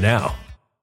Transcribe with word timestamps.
now. 0.00 0.34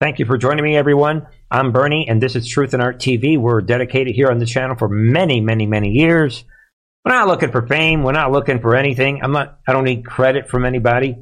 Thank 0.00 0.18
you 0.18 0.26
for 0.26 0.36
joining 0.36 0.64
me, 0.64 0.76
everyone. 0.76 1.28
I'm 1.48 1.70
Bernie, 1.70 2.08
and 2.08 2.20
this 2.20 2.34
is 2.34 2.48
Truth 2.48 2.74
and 2.74 2.82
Art 2.82 2.98
TV. 2.98 3.38
We're 3.38 3.60
dedicated 3.60 4.16
here 4.16 4.28
on 4.28 4.38
this 4.38 4.50
channel 4.50 4.74
for 4.76 4.88
many, 4.88 5.40
many, 5.40 5.66
many 5.66 5.92
years. 5.92 6.44
We're 7.04 7.12
not 7.14 7.28
looking 7.28 7.52
for 7.52 7.64
fame. 7.64 8.02
We're 8.02 8.10
not 8.10 8.32
looking 8.32 8.60
for 8.60 8.74
anything. 8.74 9.20
I'm 9.22 9.30
not. 9.30 9.60
I 9.68 9.72
don't 9.72 9.84
need 9.84 10.04
credit 10.04 10.48
from 10.48 10.64
anybody. 10.64 11.16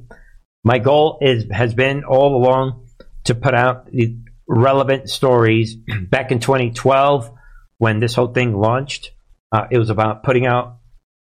My 0.65 0.79
goal 0.79 1.19
is 1.21 1.45
has 1.53 1.75
been 1.75 2.05
all 2.05 2.35
along 2.35 2.87
to 3.25 3.35
put 3.35 3.53
out 3.53 3.93
the 3.93 4.17
relevant 4.49 5.11
stories. 5.11 5.77
Back 6.09 6.33
in 6.33 6.41
2012, 6.41 7.31
when 7.77 8.01
this 8.01 8.15
whole 8.15 8.33
thing 8.33 8.59
launched, 8.59 9.11
uh, 9.53 9.67
it 9.71 9.77
was 9.77 9.91
about 9.91 10.23
putting 10.23 10.47
out 10.47 10.79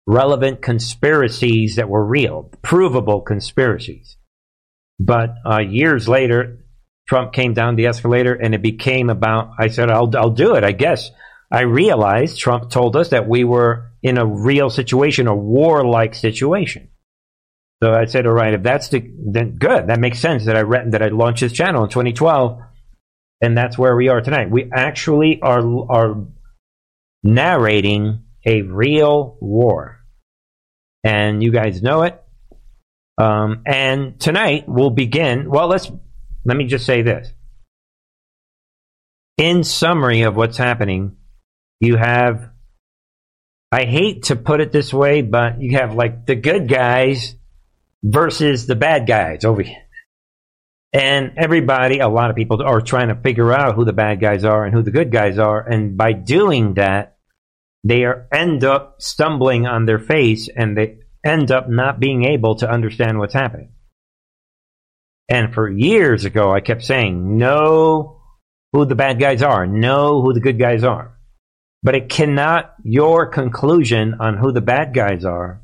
relevant 0.06 0.62
conspiracies 0.62 1.78
that 1.78 1.90
were 1.90 2.06
real, 2.06 2.52
provable 2.62 3.22
conspiracies. 3.22 4.16
But 5.00 5.34
uh, 5.44 5.62
years 5.62 6.08
later, 6.08 6.60
Trump 7.12 7.34
came 7.34 7.54
down 7.54 7.76
the 7.76 7.88
escalator 7.88 8.34
and 8.34 8.56
it 8.56 8.62
became 8.62 9.10
about, 9.10 9.52
I 9.60 9.68
said, 9.68 9.92
I'll, 9.92 10.10
I'll 10.16 10.30
do 10.30 10.56
it, 10.56 10.64
I 10.64 10.72
guess. 10.72 11.12
I 11.52 11.64
realized 11.64 12.40
Trump 12.40 12.70
told 12.70 12.96
us 12.96 13.10
that 13.10 13.28
we 13.28 13.44
were 13.44 13.92
in 14.02 14.18
a 14.18 14.26
real 14.26 14.70
situation, 14.70 15.28
a 15.28 15.36
warlike 15.36 16.16
situation. 16.16 16.88
So 17.84 17.92
I 17.92 18.06
said, 18.06 18.26
all 18.28 18.32
right, 18.32 18.54
if 18.54 18.64
that's 18.64 18.88
the, 18.88 19.12
then 19.18 19.58
good. 19.58 19.88
That 19.88 20.00
makes 20.00 20.20
sense 20.20 20.46
that 20.46 20.56
I 20.56 20.62
read, 20.62 20.94
that 20.94 21.04
I 21.04 21.10
launched 21.10 21.42
this 21.42 21.52
channel 21.52 21.84
in 21.84 21.90
2012. 21.90 22.62
And 23.42 23.58
that's 23.58 23.78
where 23.78 23.98
we 23.98 24.08
are 24.08 24.22
tonight. 24.22 24.50
We 24.50 24.72
actually 24.72 25.42
are, 25.42 25.92
are 25.92 26.16
narrating 27.24 28.24
a 28.46 28.62
real 28.62 29.36
war. 29.42 30.00
And 31.04 31.44
you 31.44 31.52
guys 31.52 31.84
know 31.84 32.04
it. 32.04 32.24
Um, 33.18 33.64
and 33.66 34.18
tonight 34.18 34.64
we'll 34.66 34.92
begin. 34.92 35.50
Well, 35.50 35.68
let's 35.68 35.92
let 36.46 36.58
me 36.58 36.66
just 36.66 36.86
say 36.86 37.02
this. 37.02 37.32
In 39.38 39.64
summary 39.64 40.22
of 40.22 40.36
what's 40.36 40.58
happening, 40.58 41.18
you 41.80 41.98
have, 41.98 42.50
I 43.72 43.86
hate 43.86 44.24
to 44.24 44.36
put 44.36 44.62
it 44.62 44.72
this 44.72 44.94
way, 44.94 45.22
but 45.22 45.62
you 45.62 45.78
have 45.78 45.96
like 45.96 46.26
the 46.26 46.36
good 46.36 46.68
guys 46.68 47.36
versus 48.04 48.68
the 48.68 48.76
bad 48.76 49.08
guys 49.08 49.46
over 49.46 49.62
here. 49.62 49.84
And 50.94 51.34
everybody, 51.38 52.00
a 52.00 52.10
lot 52.10 52.30
of 52.30 52.36
people 52.36 52.62
are 52.62 52.82
trying 52.82 53.08
to 53.08 53.16
figure 53.16 53.54
out 53.54 53.76
who 53.76 53.86
the 53.86 53.94
bad 53.94 54.20
guys 54.20 54.44
are 54.44 54.66
and 54.66 54.74
who 54.74 54.84
the 54.84 54.92
good 54.92 55.12
guys 55.12 55.38
are. 55.38 55.62
And 55.62 55.98
by 55.98 56.12
doing 56.12 56.74
that, 56.74 57.18
they 57.84 58.04
are, 58.04 58.28
end 58.32 58.64
up 58.64 59.02
stumbling 59.02 59.66
on 59.66 59.86
their 59.86 60.00
face 60.00 60.50
and 60.54 60.78
they 60.78 60.98
end 61.26 61.50
up 61.50 61.70
not 61.70 62.00
being 62.00 62.26
able 62.26 62.56
to 62.56 62.70
understand 62.70 63.20
what's 63.20 63.34
happening. 63.34 63.72
And 65.30 65.54
for 65.54 65.70
years 65.70 66.26
ago, 66.26 66.54
I 66.54 66.60
kept 66.60 66.84
saying, 66.84 67.38
know 67.38 68.22
who 68.74 68.86
the 68.86 68.96
bad 68.96 69.20
guys 69.20 69.42
are, 69.42 69.66
know 69.66 70.22
who 70.22 70.34
the 70.34 70.40
good 70.40 70.60
guys 70.60 70.84
are. 70.84 71.18
But 71.84 71.96
it 71.96 72.10
cannot, 72.10 72.76
your 72.84 73.28
conclusion 73.28 74.16
on 74.20 74.38
who 74.38 74.52
the 74.52 74.62
bad 74.62 74.94
guys 74.94 75.26
are 75.26 75.62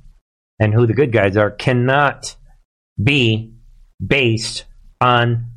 and 0.60 0.74
who 0.74 0.88
the 0.88 0.94
good 0.94 1.12
guys 1.12 1.38
are 1.38 1.52
cannot 1.52 2.36
be 3.02 3.54
based 4.06 4.66
on 5.00 5.52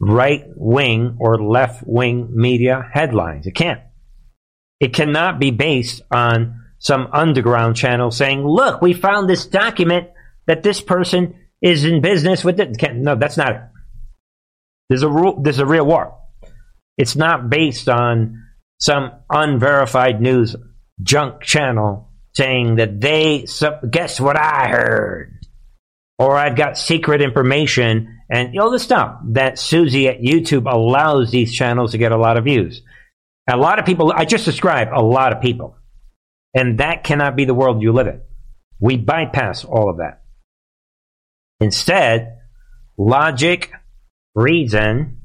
right 0.00 0.44
wing 0.56 1.16
or 1.20 1.42
left 1.42 1.84
wing 1.86 2.28
media 2.32 2.88
headlines. 2.92 3.46
It 3.46 3.54
can't. 3.54 3.80
It 4.80 4.94
cannot 4.94 5.38
be 5.38 5.50
based 5.50 6.02
on 6.10 6.62
some 6.78 7.08
underground 7.12 7.76
channel 7.76 8.10
saying, 8.10 8.44
look, 8.44 8.82
we 8.82 8.94
found 8.94 9.28
this 9.28 9.46
document 9.46 10.08
that 10.46 10.64
this 10.64 10.80
person 10.80 11.36
is 11.62 11.84
in 11.84 12.00
business 12.02 12.44
with 12.44 12.58
it. 12.60 12.76
No, 12.94 13.14
that's 13.14 13.36
not 13.36 13.52
it. 13.52 13.62
There's 14.88 15.02
a 15.02 15.08
rule. 15.08 15.40
There's 15.40 15.60
a 15.60 15.66
real 15.66 15.86
war. 15.86 16.18
It's 16.98 17.16
not 17.16 17.48
based 17.48 17.88
on 17.88 18.44
some 18.80 19.12
unverified 19.30 20.20
news 20.20 20.56
junk 21.02 21.42
channel 21.42 22.10
saying 22.34 22.76
that 22.76 23.00
they 23.00 23.46
guess 23.90 24.20
what 24.20 24.36
I 24.36 24.68
heard, 24.68 25.38
or 26.18 26.36
I've 26.36 26.56
got 26.56 26.76
secret 26.76 27.22
information 27.22 28.18
and 28.28 28.58
all 28.58 28.70
the 28.70 28.78
stuff 28.78 29.18
that 29.32 29.58
Susie 29.58 30.08
at 30.08 30.20
YouTube 30.20 30.70
allows 30.70 31.30
these 31.30 31.54
channels 31.54 31.92
to 31.92 31.98
get 31.98 32.12
a 32.12 32.16
lot 32.16 32.36
of 32.36 32.44
views. 32.44 32.82
A 33.48 33.56
lot 33.56 33.78
of 33.78 33.86
people. 33.86 34.12
I 34.14 34.24
just 34.24 34.44
described 34.44 34.90
a 34.92 35.02
lot 35.02 35.32
of 35.32 35.42
people, 35.42 35.76
and 36.54 36.78
that 36.78 37.04
cannot 37.04 37.36
be 37.36 37.44
the 37.44 37.54
world 37.54 37.82
you 37.82 37.92
live 37.92 38.06
in. 38.06 38.20
We 38.80 38.96
bypass 38.96 39.64
all 39.64 39.90
of 39.90 39.98
that. 39.98 40.21
Instead, 41.62 42.38
logic, 42.98 43.70
reason, 44.34 45.20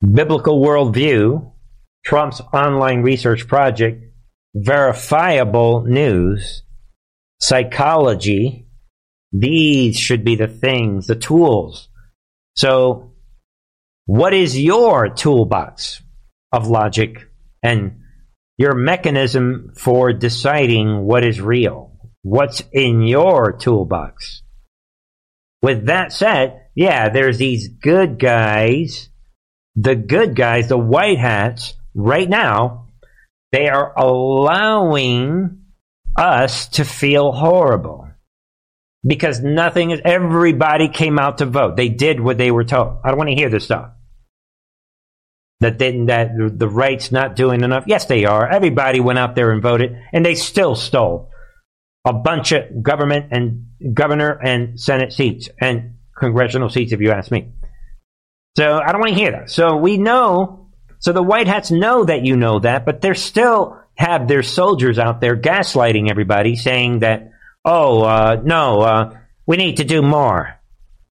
biblical 0.00 0.60
worldview, 0.62 1.52
Trump's 2.04 2.42
online 2.52 3.00
research 3.00 3.48
project, 3.48 4.04
verifiable 4.54 5.84
news, 5.86 6.64
psychology, 7.40 8.66
these 9.32 9.98
should 9.98 10.22
be 10.22 10.34
the 10.34 10.48
things, 10.48 11.06
the 11.06 11.16
tools. 11.16 11.88
So, 12.54 13.14
what 14.04 14.34
is 14.34 14.60
your 14.60 15.08
toolbox 15.08 16.02
of 16.52 16.68
logic 16.68 17.26
and 17.62 18.00
your 18.58 18.74
mechanism 18.74 19.72
for 19.74 20.12
deciding 20.12 21.04
what 21.04 21.24
is 21.24 21.40
real? 21.40 21.96
What's 22.20 22.62
in 22.70 23.00
your 23.00 23.52
toolbox? 23.52 24.42
With 25.62 25.86
that 25.86 26.12
said, 26.12 26.66
yeah, 26.74 27.10
there's 27.10 27.38
these 27.38 27.68
good 27.68 28.18
guys, 28.18 29.10
the 29.76 29.94
good 29.94 30.34
guys, 30.34 30.68
the 30.68 30.78
white 30.78 31.18
hats, 31.18 31.74
right 31.94 32.28
now, 32.28 32.88
they 33.52 33.68
are 33.68 33.92
allowing 33.98 35.64
us 36.16 36.68
to 36.68 36.84
feel 36.84 37.32
horrible. 37.32 38.08
Because 39.06 39.40
nothing 39.40 39.90
is, 39.90 40.00
everybody 40.04 40.88
came 40.88 41.18
out 41.18 41.38
to 41.38 41.46
vote. 41.46 41.76
They 41.76 41.88
did 41.88 42.20
what 42.20 42.38
they 42.38 42.50
were 42.50 42.64
told. 42.64 42.98
I 43.02 43.08
don't 43.08 43.18
want 43.18 43.30
to 43.30 43.36
hear 43.36 43.48
this 43.48 43.64
stuff. 43.64 43.92
That 45.60 45.78
they, 45.78 46.04
that 46.06 46.30
the 46.36 46.68
right's 46.68 47.12
not 47.12 47.36
doing 47.36 47.62
enough. 47.62 47.84
Yes, 47.86 48.06
they 48.06 48.24
are. 48.24 48.48
Everybody 48.48 49.00
went 49.00 49.18
out 49.18 49.34
there 49.34 49.50
and 49.50 49.62
voted, 49.62 49.98
and 50.12 50.24
they 50.24 50.34
still 50.34 50.74
stole 50.74 51.29
a 52.04 52.12
bunch 52.12 52.52
of 52.52 52.82
government 52.82 53.26
and 53.30 53.66
governor 53.94 54.30
and 54.30 54.80
Senate 54.80 55.12
seats 55.12 55.48
and 55.60 55.94
congressional 56.16 56.68
seats, 56.68 56.92
if 56.92 57.00
you 57.00 57.10
ask 57.10 57.30
me. 57.30 57.52
So 58.56 58.78
I 58.78 58.92
don't 58.92 59.00
want 59.00 59.12
to 59.12 59.18
hear 59.18 59.32
that. 59.32 59.50
So 59.50 59.76
we 59.76 59.96
know, 59.96 60.70
so 60.98 61.12
the 61.12 61.22
White 61.22 61.46
Hats 61.46 61.70
know 61.70 62.04
that 62.04 62.24
you 62.24 62.36
know 62.36 62.58
that, 62.60 62.84
but 62.84 63.00
they're 63.00 63.14
still 63.14 63.78
have 63.94 64.28
their 64.28 64.42
soldiers 64.42 64.98
out 64.98 65.20
there 65.20 65.36
gaslighting 65.36 66.10
everybody, 66.10 66.56
saying 66.56 67.00
that, 67.00 67.32
oh, 67.64 68.02
uh, 68.02 68.40
no, 68.42 68.80
uh, 68.80 69.18
we 69.46 69.56
need 69.56 69.76
to 69.76 69.84
do 69.84 70.02
more. 70.02 70.58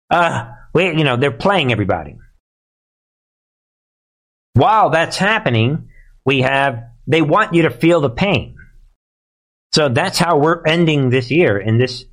Uh, 0.09 0.51
we, 0.73 0.85
you 0.85 1.03
know, 1.03 1.17
they're 1.17 1.31
playing 1.31 1.71
everybody. 1.71 2.17
While 4.53 4.89
that's 4.89 5.17
happening, 5.17 5.89
we 6.25 6.41
have, 6.41 6.83
they 7.07 7.21
want 7.21 7.53
you 7.53 7.63
to 7.63 7.69
feel 7.69 8.01
the 8.01 8.09
pain. 8.09 8.55
So 9.73 9.89
that's 9.89 10.17
how 10.17 10.37
we're 10.37 10.63
ending 10.65 11.09
this 11.09 11.29
year 11.29 11.57
in 11.57 11.77
this 11.77 12.05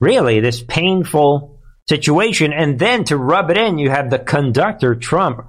really 0.00 0.40
this 0.40 0.62
painful 0.62 1.60
situation. 1.88 2.52
And 2.52 2.78
then 2.78 3.04
to 3.04 3.16
rub 3.16 3.50
it 3.50 3.56
in, 3.56 3.78
you 3.78 3.90
have 3.90 4.10
the 4.10 4.18
conductor, 4.18 4.94
Trump, 4.94 5.46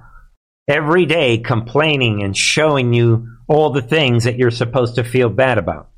every 0.68 1.06
day 1.06 1.38
complaining 1.38 2.22
and 2.22 2.36
showing 2.36 2.92
you 2.92 3.28
all 3.48 3.70
the 3.70 3.82
things 3.82 4.24
that 4.24 4.38
you're 4.38 4.50
supposed 4.50 4.94
to 4.94 5.04
feel 5.04 5.28
bad 5.28 5.58
about. 5.58 5.90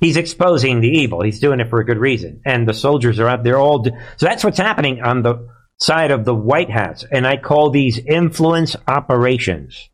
He's 0.00 0.18
exposing 0.18 0.80
the 0.80 0.90
evil. 0.90 1.22
He's 1.22 1.40
doing 1.40 1.58
it 1.60 1.70
for 1.70 1.80
a 1.80 1.84
good 1.84 1.98
reason. 1.98 2.42
And 2.44 2.68
the 2.68 2.74
soldiers 2.74 3.18
are 3.18 3.28
out 3.28 3.44
there 3.44 3.58
all. 3.58 3.78
Do- 3.80 3.92
so 4.18 4.26
that's 4.26 4.44
what's 4.44 4.58
happening 4.58 5.00
on 5.02 5.22
the 5.22 5.48
side 5.78 6.10
of 6.10 6.24
the 6.24 6.34
White 6.34 6.70
Hats. 6.70 7.04
And 7.10 7.26
I 7.26 7.38
call 7.38 7.70
these 7.70 7.98
influence 7.98 8.76
operations 8.86 9.88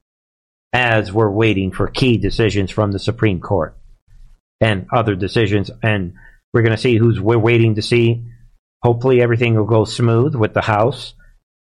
as 0.73 1.13
we're 1.13 1.31
waiting 1.31 1.71
for 1.71 1.87
key 1.87 2.17
decisions 2.19 2.71
from 2.71 2.91
the 2.91 2.99
Supreme 2.99 3.41
Court 3.41 3.77
and 4.63 4.87
other 4.93 5.15
decisions. 5.15 5.71
And 5.83 6.15
we're 6.55 6.63
going 6.63 6.77
to 6.77 6.81
see 6.81 6.97
who's 6.97 7.21
we're 7.21 7.39
waiting 7.39 7.75
to 7.75 7.83
see. 7.83 8.25
Hopefully, 8.83 9.21
everything 9.21 9.55
will 9.55 9.65
go 9.65 9.85
smooth 9.85 10.35
with 10.35 10.55
the 10.55 10.63
House 10.63 11.15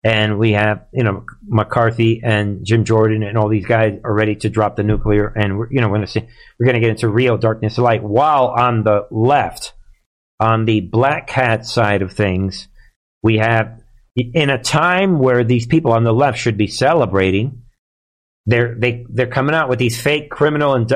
and 0.03 0.39
we 0.39 0.53
have 0.53 0.85
you 0.93 1.03
know 1.03 1.25
McCarthy 1.45 2.21
and 2.23 2.65
Jim 2.65 2.85
Jordan 2.85 3.23
and 3.23 3.37
all 3.37 3.49
these 3.49 3.65
guys 3.65 3.99
are 4.03 4.13
ready 4.13 4.35
to 4.37 4.49
drop 4.49 4.75
the 4.75 4.83
nuclear, 4.83 5.27
and 5.27 5.57
we're 5.57 5.71
you 5.71 5.81
know 5.81 5.87
we're 5.87 5.97
going 5.97 6.07
to 6.07 6.11
see 6.11 6.27
we're 6.59 6.65
going 6.65 6.75
to 6.75 6.79
get 6.79 6.91
into 6.91 7.09
real 7.09 7.37
darkness 7.37 7.77
of 7.77 7.83
light. 7.83 8.03
While 8.03 8.47
on 8.47 8.83
the 8.83 9.07
left, 9.11 9.73
on 10.39 10.65
the 10.65 10.81
black 10.81 11.29
hat 11.29 11.65
side 11.65 12.01
of 12.01 12.13
things, 12.13 12.67
we 13.21 13.37
have 13.37 13.81
in 14.15 14.49
a 14.49 14.61
time 14.61 15.19
where 15.19 15.43
these 15.43 15.67
people 15.67 15.91
on 15.91 16.03
the 16.03 16.13
left 16.13 16.37
should 16.37 16.57
be 16.57 16.67
celebrating. 16.67 17.63
They're 18.49 18.75
they 18.75 19.05
they're 19.09 19.27
coming 19.27 19.55
out 19.55 19.69
with 19.69 19.79
these 19.79 20.01
fake 20.01 20.29
criminal 20.29 20.73
and 20.73 20.91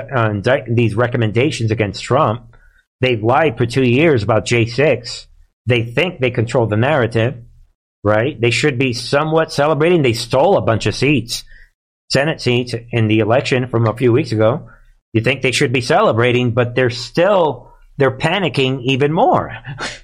uh, 0.47 0.57
these 0.67 0.95
recommendations 0.95 1.71
against 1.71 2.03
Trump. 2.03 2.55
They've 3.01 3.23
lied 3.23 3.57
for 3.57 3.65
two 3.65 3.87
years 3.87 4.23
about 4.23 4.45
J 4.45 4.65
six. 4.65 5.27
They 5.65 5.83
think 5.83 6.19
they 6.19 6.31
control 6.31 6.67
the 6.67 6.77
narrative 6.77 7.35
right? 8.03 8.39
They 8.39 8.51
should 8.51 8.77
be 8.77 8.93
somewhat 8.93 9.51
celebrating. 9.51 10.01
They 10.01 10.13
stole 10.13 10.57
a 10.57 10.61
bunch 10.61 10.85
of 10.85 10.95
seats, 10.95 11.43
Senate 12.11 12.41
seats 12.41 12.75
in 12.91 13.07
the 13.07 13.19
election 13.19 13.67
from 13.67 13.87
a 13.87 13.95
few 13.95 14.11
weeks 14.11 14.31
ago. 14.31 14.69
You 15.13 15.21
think 15.21 15.41
they 15.41 15.51
should 15.51 15.71
be 15.71 15.81
celebrating, 15.81 16.51
but 16.51 16.75
they're 16.75 16.89
still 16.89 17.71
they're 17.97 18.17
panicking 18.17 18.81
even 18.83 19.13
more. 19.13 19.55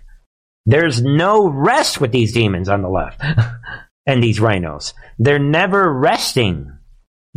There's 0.66 1.02
no 1.02 1.48
rest 1.48 2.00
with 2.00 2.12
these 2.12 2.32
demons 2.32 2.70
on 2.70 2.84
the 2.84 2.90
left 2.90 3.22
and 4.06 4.22
these 4.22 4.40
RINOs. 4.40 4.94
They're 5.18 5.40
never 5.40 5.92
resting. 5.92 6.72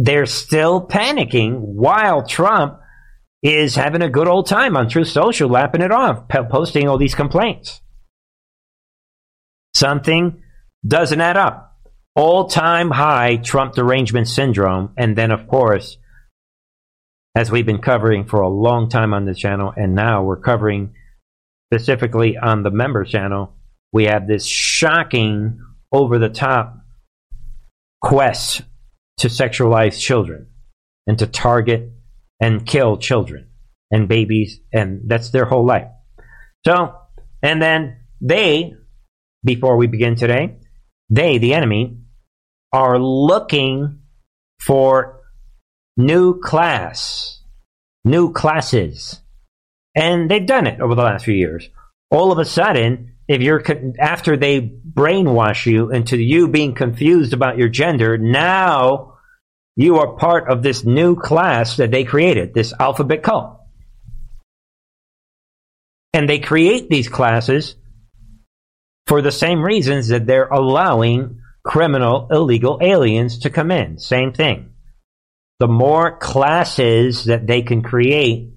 They're 0.03 0.27
still 0.27 0.85
panicking 0.85 1.61
while 1.61 2.27
Trump 2.27 2.81
is 3.41 3.77
having 3.77 4.03
a 4.03 4.11
good 4.11 4.27
old 4.27 4.49
time 4.49 4.77
on 4.77 4.89
Truth 4.89 5.07
Social, 5.07 5.49
lapping 5.49 5.81
it 5.81 5.93
off, 5.93 6.29
posting 6.29 6.89
all 6.89 6.99
these 6.99 7.15
complaints. 7.15 7.81
Something 9.77 10.43
doesn't 10.85 11.21
add 11.21 11.37
up. 11.37 11.79
All 12.17 12.49
time 12.49 12.91
high 12.91 13.37
Trump 13.37 13.75
derangement 13.75 14.27
syndrome. 14.27 14.93
And 14.97 15.17
then, 15.17 15.31
of 15.31 15.47
course, 15.47 15.99
as 17.37 17.53
we've 17.53 17.65
been 17.65 17.81
covering 17.81 18.27
for 18.27 18.41
a 18.41 18.49
long 18.49 18.89
time 18.89 19.15
on 19.15 19.25
the 19.25 19.37
channel, 19.37 19.73
and 19.77 19.95
now 19.95 20.25
we're 20.25 20.41
covering 20.41 20.95
specifically 21.73 22.37
on 22.37 22.65
the 22.65 22.73
member 22.73 23.05
channel, 23.05 23.55
we 23.93 24.07
have 24.07 24.27
this 24.27 24.47
shocking, 24.47 25.61
over 25.93 26.19
the 26.19 26.29
top 26.29 26.77
quest 28.01 28.63
to 29.19 29.29
sexualize 29.29 29.99
children 30.01 30.49
and 31.07 31.19
to 31.19 31.27
target 31.27 31.93
and 32.41 32.67
kill 32.67 32.97
children 32.97 33.49
and 33.91 34.09
babies, 34.09 34.61
and 34.73 35.03
that's 35.07 35.31
their 35.31 35.45
whole 35.45 35.67
life. 35.67 35.89
So, 36.67 36.95
and 37.43 37.61
then 37.61 37.99
they, 38.21 38.75
before 39.45 39.77
we 39.77 39.87
begin 39.87 40.17
today, 40.17 40.59
they, 41.11 41.39
the 41.39 41.55
enemy, 41.55 41.99
are 42.73 42.99
looking 42.99 44.01
for 44.61 45.21
new 45.97 46.41
class, 46.41 47.43
new 48.05 48.33
classes. 48.33 49.21
And 49.95 50.31
they've 50.31 50.47
done 50.47 50.67
it 50.67 50.81
over 50.81 50.95
the 50.95 51.03
last 51.03 51.25
few 51.25 51.35
years. 51.35 51.69
All 52.11 52.33
of 52.33 52.39
a 52.39 52.45
sudden, 52.45 53.12
if 53.33 53.41
you're 53.41 53.63
after 53.99 54.37
they 54.37 54.61
brainwash 54.61 55.67
you 55.67 55.91
into 55.91 56.17
you 56.17 56.49
being 56.49 56.75
confused 56.75 57.33
about 57.33 57.57
your 57.57 57.69
gender, 57.69 58.19
now 58.19 59.15
you 59.75 59.99
are 59.99 60.17
part 60.17 60.51
of 60.51 60.63
this 60.63 60.85
new 60.85 61.17
class 61.17 61.79
that 61.79 61.91
they 61.91 62.05
created, 62.05 62.53
this 62.53 62.75
alphabet 62.79 63.23
cult. 63.23 63.59
And 66.13 66.29
they 66.29 66.41
create 66.41 66.91
these 66.91 67.09
classes 67.09 67.75
for 69.07 69.23
the 69.23 69.33
same 69.33 69.63
reasons 69.63 70.09
that 70.09 70.27
they're 70.27 70.49
allowing 70.49 71.41
criminal 71.65 72.29
illegal 72.31 72.79
aliens 72.83 73.39
to 73.41 73.51
come 73.51 73.71
in. 73.71 73.99
Same 73.99 74.33
thing. 74.33 74.75
The 75.59 75.69
more 75.69 76.19
classes 76.19 77.25
that 77.25 77.47
they 77.47 77.63
can 77.63 77.83
create 77.83 78.51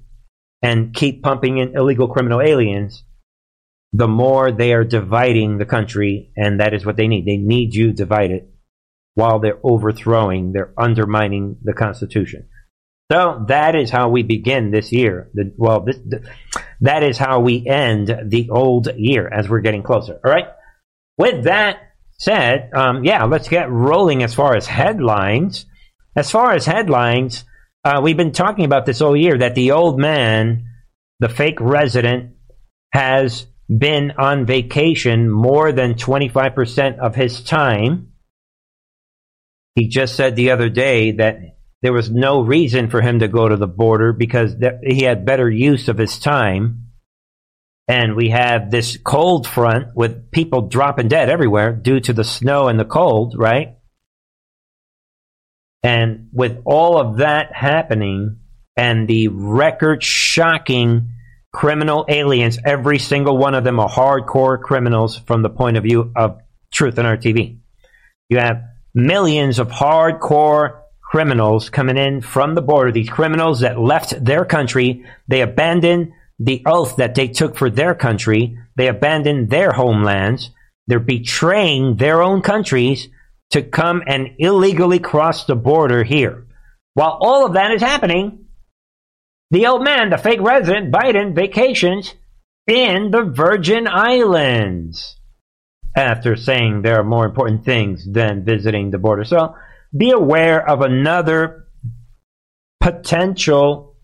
and 0.62 0.94
keep 0.94 1.24
pumping 1.24 1.60
in 1.60 1.78
illegal 1.78 2.10
criminal 2.10 2.42
aliens, 2.42 3.05
the 3.94 4.08
more 4.08 4.52
they 4.52 4.74
are 4.74 4.84
dividing 4.84 5.58
the 5.58 5.66
country, 5.66 6.32
and 6.36 6.60
that 6.60 6.74
is 6.74 6.86
what 6.86 6.98
they 6.98 7.08
need. 7.08 7.26
They 7.26 7.38
need 7.38 7.74
you 7.74 7.94
divided 7.94 8.48
while 9.16 9.40
they're 9.40 9.60
overthrowing, 9.64 10.52
they're 10.52 10.74
undermining 10.78 11.58
the 11.64 11.74
Constitution. 11.74 12.50
So 13.12 13.46
that 13.48 13.76
is 13.76 13.90
how 13.90 14.10
we 14.10 14.24
begin 14.24 14.72
this 14.72 14.92
year. 14.92 15.30
The, 15.34 15.54
well, 15.58 15.82
this, 15.82 15.98
the, 15.98 16.28
that 16.82 17.04
is 17.04 17.18
how 17.18 17.40
we 17.40 17.66
end 17.66 18.14
the 18.26 18.50
old 18.50 18.90
year 18.98 19.28
as 19.28 19.48
we're 19.48 19.62
getting 19.62 19.84
closer. 19.84 20.20
All 20.24 20.32
right. 20.32 20.48
With 21.18 21.46
that 21.46 21.78
said, 22.18 22.72
um, 22.74 23.04
yeah, 23.06 23.24
let's 23.24 23.48
get 23.48 23.72
rolling 23.72 24.24
as 24.24 24.34
far 24.34 24.56
as 24.56 24.68
headlines. 24.68 25.66
As 26.16 26.32
far 26.32 26.54
as 26.54 26.66
headlines, 26.66 27.46
uh, 27.84 28.02
we've 28.04 28.18
been 28.18 28.32
talking 28.32 28.66
about 28.66 28.86
this 28.86 29.02
all 29.02 29.16
year 29.16 29.38
that 29.38 29.56
the 29.56 29.72
old 29.72 30.00
man, 30.00 30.66
the 31.20 31.30
fake 31.30 31.62
resident, 31.62 32.34
has 32.92 33.46
been 33.68 34.12
on 34.18 34.46
vacation 34.46 35.30
more 35.30 35.72
than 35.72 35.96
25% 35.96 37.00
of 37.00 37.16
his 37.16 37.42
time. 37.42 38.12
He 39.76 39.88
just 39.88 40.16
said 40.16 40.36
the 40.36 40.52
other 40.52 40.70
day 40.70 41.12
that 41.14 41.40
there 41.82 41.94
was 41.94 42.10
no 42.10 42.42
reason 42.42 42.90
for 42.90 43.02
him 43.02 43.20
to 43.20 43.28
go 43.28 43.48
to 43.48 43.58
the 43.58 43.68
border 43.68 44.14
because 44.14 44.56
he 44.84 45.04
had 45.04 45.26
better 45.26 45.50
use 45.50 45.88
of 45.88 45.98
his 45.98 46.18
time. 46.20 46.88
And 47.88 48.16
we 48.16 48.30
have 48.30 48.72
this 48.72 48.98
cold 48.98 49.46
front 49.46 49.96
with 49.96 50.32
people 50.32 50.68
dropping 50.68 51.08
dead 51.08 51.30
everywhere 51.30 51.74
due 51.74 52.00
to 52.00 52.14
the 52.14 52.24
snow 52.24 52.68
and 52.68 52.80
the 52.80 52.86
cold, 52.86 53.36
right? 53.38 53.78
And 55.84 56.30
with 56.34 56.62
all 56.66 57.00
of 57.00 57.18
that 57.18 57.54
happening 57.54 58.40
and 58.76 59.08
the 59.08 59.28
record 59.28 60.04
shocking 60.04 61.12
criminal 61.56 62.04
aliens, 62.10 62.60
every 62.66 63.00
single 63.00 63.38
one 63.38 63.56
of 63.56 63.64
them 63.64 63.80
are 63.80 63.88
hardcore 63.88 64.62
criminals 64.62 65.20
from 65.20 65.42
the 65.42 65.50
point 65.50 65.78
of 65.78 65.84
view 65.84 66.12
of 66.14 66.42
Truth 66.74 66.98
and 66.98 67.08
Art 67.08 67.22
TV. 67.22 67.60
You 68.28 68.40
have 68.40 68.62
millions 68.94 69.58
of 69.58 69.70
hardcore 69.70 70.82
criminals 71.02 71.70
coming 71.70 71.96
in 71.96 72.20
from 72.20 72.56
the 72.56 72.62
border, 72.62 72.92
these 72.92 73.10
criminals 73.10 73.62
that 73.62 73.80
left 73.80 74.22
their 74.22 74.44
country, 74.44 75.06
they 75.30 75.40
abandoned 75.40 76.12
the 76.40 76.62
oath 76.66 76.98
that 76.98 77.16
they 77.16 77.30
took 77.30 77.56
for 77.56 77.70
their 77.70 77.96
country, 77.96 78.58
they 78.76 78.90
abandoned 78.90 79.50
their 79.50 79.72
homelands, 79.72 80.52
they're 80.88 81.00
betraying 81.00 81.96
their 81.96 82.22
own 82.22 82.42
countries 82.42 83.08
to 83.52 83.62
come 83.62 84.04
and 84.06 84.32
illegally 84.40 85.00
cross 85.00 85.46
the 85.46 85.56
border 85.56 86.04
here. 86.04 86.48
While 86.96 87.18
all 87.22 87.46
of 87.46 87.54
that 87.54 87.72
is 87.72 87.82
happening, 87.82 88.45
the 89.52 89.68
old 89.68 89.84
man, 89.84 90.10
the 90.10 90.18
fake 90.18 90.42
resident, 90.42 90.92
Biden, 90.92 91.36
vacations 91.36 92.16
in 92.68 93.12
the 93.12 93.24
Virgin 93.24 93.88
Islands 93.88 95.18
after 95.96 96.36
saying 96.36 96.82
there 96.82 97.00
are 97.00 97.04
more 97.04 97.26
important 97.26 97.64
things 97.64 98.06
than 98.12 98.44
visiting 98.44 98.92
the 98.92 98.98
border. 98.98 99.24
So 99.24 99.56
be 99.96 100.12
aware 100.12 100.68
of 100.68 100.82
another 100.82 101.68
potential, 102.82 103.96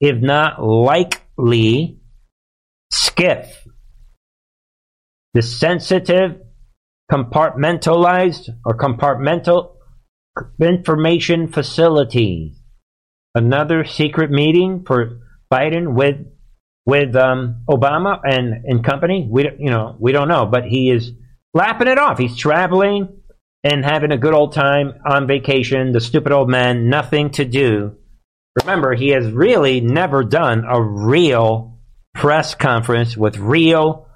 if 0.00 0.16
not 0.16 0.62
likely, 0.62 2.00
SCIF. 2.92 3.48
The 5.34 5.42
sensitive, 5.42 6.40
compartmentalized, 7.12 8.48
or 8.64 8.76
compartmental 8.76 9.74
information 10.60 11.48
facility. 11.48 12.54
Another 13.36 13.84
secret 13.84 14.30
meeting 14.30 14.82
for 14.86 15.20
Biden 15.52 15.92
with 15.92 16.16
with 16.86 17.14
um, 17.16 17.64
Obama 17.68 18.18
and, 18.24 18.64
and 18.64 18.82
company. 18.82 19.28
We 19.30 19.50
you 19.58 19.70
know 19.70 19.94
we 19.98 20.12
don't 20.12 20.28
know, 20.28 20.46
but 20.46 20.64
he 20.64 20.90
is 20.90 21.12
lapping 21.52 21.86
it 21.86 21.98
off. 21.98 22.16
He's 22.16 22.34
traveling 22.34 23.20
and 23.62 23.84
having 23.84 24.10
a 24.10 24.16
good 24.16 24.32
old 24.32 24.54
time 24.54 24.94
on 25.04 25.26
vacation. 25.26 25.92
The 25.92 26.00
stupid 26.00 26.32
old 26.32 26.48
man, 26.48 26.88
nothing 26.88 27.28
to 27.32 27.44
do. 27.44 27.96
Remember, 28.62 28.94
he 28.94 29.10
has 29.10 29.30
really 29.30 29.82
never 29.82 30.24
done 30.24 30.64
a 30.66 30.80
real 30.80 31.78
press 32.14 32.54
conference 32.54 33.18
with 33.18 33.36
real, 33.36 34.06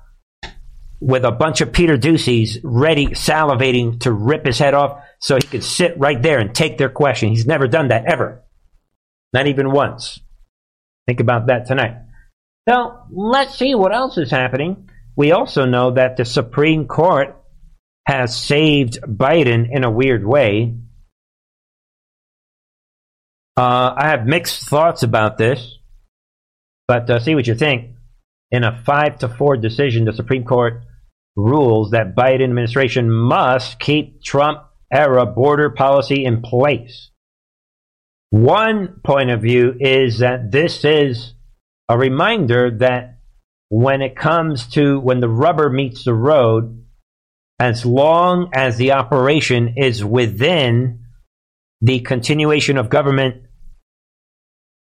with 0.99 1.25
a 1.25 1.31
bunch 1.31 1.61
of 1.61 1.75
Peter 1.75 1.99
Doocy's 1.99 2.59
ready, 2.65 3.09
salivating 3.09 4.01
to 4.01 4.13
rip 4.13 4.47
his 4.47 4.59
head 4.59 4.73
off 4.73 5.03
so 5.19 5.35
he 5.35 5.43
could 5.43 5.63
sit 5.63 5.99
right 5.99 6.23
there 6.23 6.39
and 6.39 6.55
take 6.55 6.79
their 6.79 6.89
question. 6.89 7.29
He's 7.29 7.47
never 7.47 7.69
done 7.69 7.89
that 7.89 8.07
ever. 8.07 8.45
Not 9.33 9.47
even 9.47 9.71
once. 9.71 10.21
Think 11.07 11.21
about 11.21 11.47
that 11.47 11.67
tonight. 11.67 11.97
So 12.69 13.01
let's 13.11 13.57
see 13.57 13.75
what 13.75 13.95
else 13.95 14.19
is 14.19 14.31
happening. 14.31 14.89
We 15.17 15.33
also 15.33 15.65
know 15.65 15.93
that 15.93 16.17
the 16.17 16.25
Supreme 16.25 16.87
Court 16.87 17.37
has 18.07 18.37
saved 18.37 19.01
Biden 19.03 19.69
in 19.71 19.85
a 19.85 19.91
weird 19.91 20.27
way. 20.27 20.77
Uh, 23.57 23.95
I 23.97 24.09
have 24.09 24.27
mixed 24.27 24.69
thoughts 24.69 25.03
about 25.03 25.37
this, 25.37 25.79
but 26.89 27.11
uh, 27.11 27.21
see 27.21 27.35
what 27.35 27.47
you 27.47 27.55
think. 27.55 27.97
In 28.51 28.65
a 28.65 28.83
five 28.85 29.19
to 29.19 29.29
four 29.29 29.57
decision, 29.57 30.05
the 30.05 30.13
Supreme 30.13 30.45
Court 30.45 30.83
rules 31.37 31.91
that 31.91 32.17
Biden 32.17 32.45
administration 32.45 33.11
must 33.11 33.79
keep 33.79 34.23
Trump 34.23 34.63
era 34.93 35.27
border 35.27 35.71
policy 35.71 36.25
in 36.25 36.43
place. 36.43 37.10
One 38.31 39.01
point 39.05 39.31
of 39.31 39.43
view 39.43 39.75
is 39.79 40.19
that 40.21 40.53
this 40.53 40.85
is 40.85 41.35
a 41.89 41.99
reminder 41.99 42.71
that 42.79 43.19
when 43.69 44.03
it 44.03 44.17
comes 44.17 44.67
to 44.69 45.01
when 45.01 45.21
the 45.21 45.29
rubber 45.29 45.69
meets 45.69 46.05
the 46.05 46.15
road, 46.15 46.85
as 47.59 47.85
long 47.85 48.51
as 48.55 48.77
the 48.77 48.93
operation 48.93 49.75
is 49.77 50.05
within 50.05 51.01
the 51.81 52.01
continuation 52.01 52.79
of 52.79 52.89
government 52.89 53.43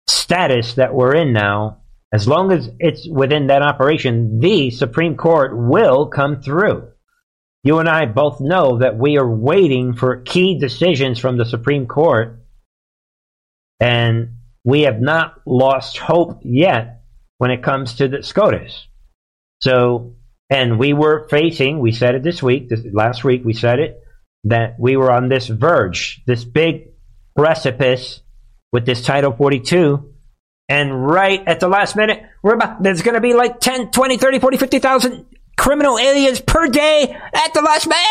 status 0.07 0.75
that 0.75 0.93
we're 0.93 1.15
in 1.15 1.33
now, 1.33 1.81
as 2.13 2.27
long 2.27 2.51
as 2.51 2.69
it's 2.79 3.07
within 3.09 3.47
that 3.47 3.61
operation, 3.61 4.39
the 4.39 4.71
Supreme 4.71 5.15
Court 5.15 5.55
will 5.55 6.07
come 6.07 6.41
through. 6.41 6.89
You 7.63 7.79
and 7.79 7.88
I 7.88 8.05
both 8.05 8.41
know 8.41 8.79
that 8.79 8.97
we 8.97 9.17
are 9.17 9.29
waiting 9.29 9.93
for 9.93 10.21
key 10.21 10.59
decisions 10.59 11.19
from 11.19 11.38
the 11.38 11.45
Supreme 11.45 11.88
Court, 11.88 12.40
and 13.81 14.35
we 14.63 14.81
have 14.81 15.01
not 15.01 15.41
lost 15.45 15.97
hope 15.97 16.39
yet 16.43 17.01
when 17.39 17.51
it 17.51 17.63
comes 17.63 17.95
to 17.95 18.07
the 18.07 18.23
SCOTUS. 18.23 18.88
So, 19.61 20.15
and 20.50 20.79
we 20.79 20.93
were 20.93 21.27
facing, 21.27 21.79
we 21.79 21.91
said 21.91 22.15
it 22.15 22.23
this 22.23 22.41
week, 22.41 22.69
this, 22.69 22.81
last 22.93 23.23
week 23.23 23.43
we 23.43 23.53
said 23.53 23.79
it, 23.79 24.00
that 24.45 24.75
we 24.79 24.95
were 24.95 25.11
on 25.11 25.27
this 25.27 25.47
verge, 25.47 26.21
this 26.25 26.45
big 26.45 26.89
precipice 27.35 28.21
with 28.71 28.85
this 28.85 29.03
Title 29.03 29.33
42 29.33 30.11
and 30.71 31.05
right 31.05 31.43
at 31.47 31.59
the 31.59 31.67
last 31.67 31.97
minute, 31.97 32.23
we're 32.41 32.53
about, 32.53 32.81
there's 32.81 33.01
going 33.01 33.15
to 33.15 33.21
be 33.21 33.33
like 33.33 33.59
10, 33.59 33.91
20, 33.91 34.17
30, 34.17 34.39
40, 34.39 34.55
50,000 34.55 35.25
criminal 35.57 36.00
aliens 36.00 36.39
per 36.39 36.67
day 36.67 37.13
at 37.33 37.53
the 37.53 37.61
last 37.61 37.88
minute. 37.88 38.05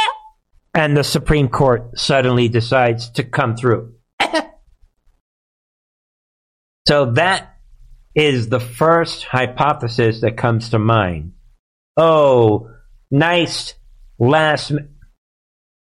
And 0.74 0.94
the 0.94 1.02
Supreme 1.02 1.48
Court 1.48 1.98
suddenly 1.98 2.48
decides 2.50 3.08
to 3.12 3.24
come 3.24 3.56
through. 3.56 3.94
so 6.90 7.12
that 7.12 7.54
is 8.16 8.48
the 8.48 8.58
first 8.58 9.22
hypothesis 9.22 10.22
that 10.22 10.36
comes 10.36 10.70
to 10.70 10.80
mind. 10.80 11.34
Oh, 11.96 12.68
nice 13.12 13.74
last. 14.18 14.72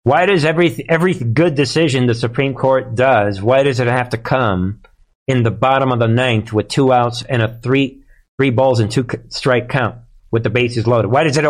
Why 0.02 0.26
does 0.26 0.44
every 0.44 0.84
every 0.88 1.14
good 1.14 1.54
decision 1.54 2.08
the 2.08 2.14
Supreme 2.16 2.54
Court 2.54 2.96
does? 2.96 3.40
Why 3.40 3.62
does 3.62 3.78
it 3.78 3.86
have 3.86 4.08
to 4.08 4.18
come 4.18 4.80
in 5.28 5.44
the 5.44 5.52
bottom 5.52 5.92
of 5.92 6.00
the 6.00 6.08
ninth 6.08 6.52
with 6.52 6.66
two 6.66 6.92
outs 6.92 7.22
and 7.22 7.40
a 7.40 7.56
three 7.62 8.02
three 8.36 8.50
balls 8.50 8.80
and 8.80 8.90
two 8.90 9.06
strike 9.28 9.68
count 9.68 9.98
with 10.32 10.42
the 10.42 10.50
bases 10.50 10.88
loaded. 10.88 11.12
Why 11.12 11.22
does 11.22 11.36
it? 11.36 11.44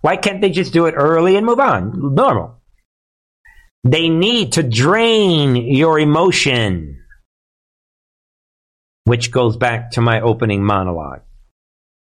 Why 0.00 0.16
can't 0.16 0.40
they 0.40 0.48
just 0.48 0.72
do 0.72 0.86
it 0.86 0.94
early 0.96 1.36
and 1.36 1.44
move 1.44 1.60
on? 1.60 2.14
Normal. 2.14 2.62
They 3.84 4.08
need 4.08 4.52
to 4.52 4.62
drain 4.62 5.54
your 5.56 5.98
emotion, 5.98 7.01
which 9.12 9.30
goes 9.30 9.58
back 9.58 9.90
to 9.90 10.00
my 10.00 10.22
opening 10.22 10.64
monologue. 10.64 11.20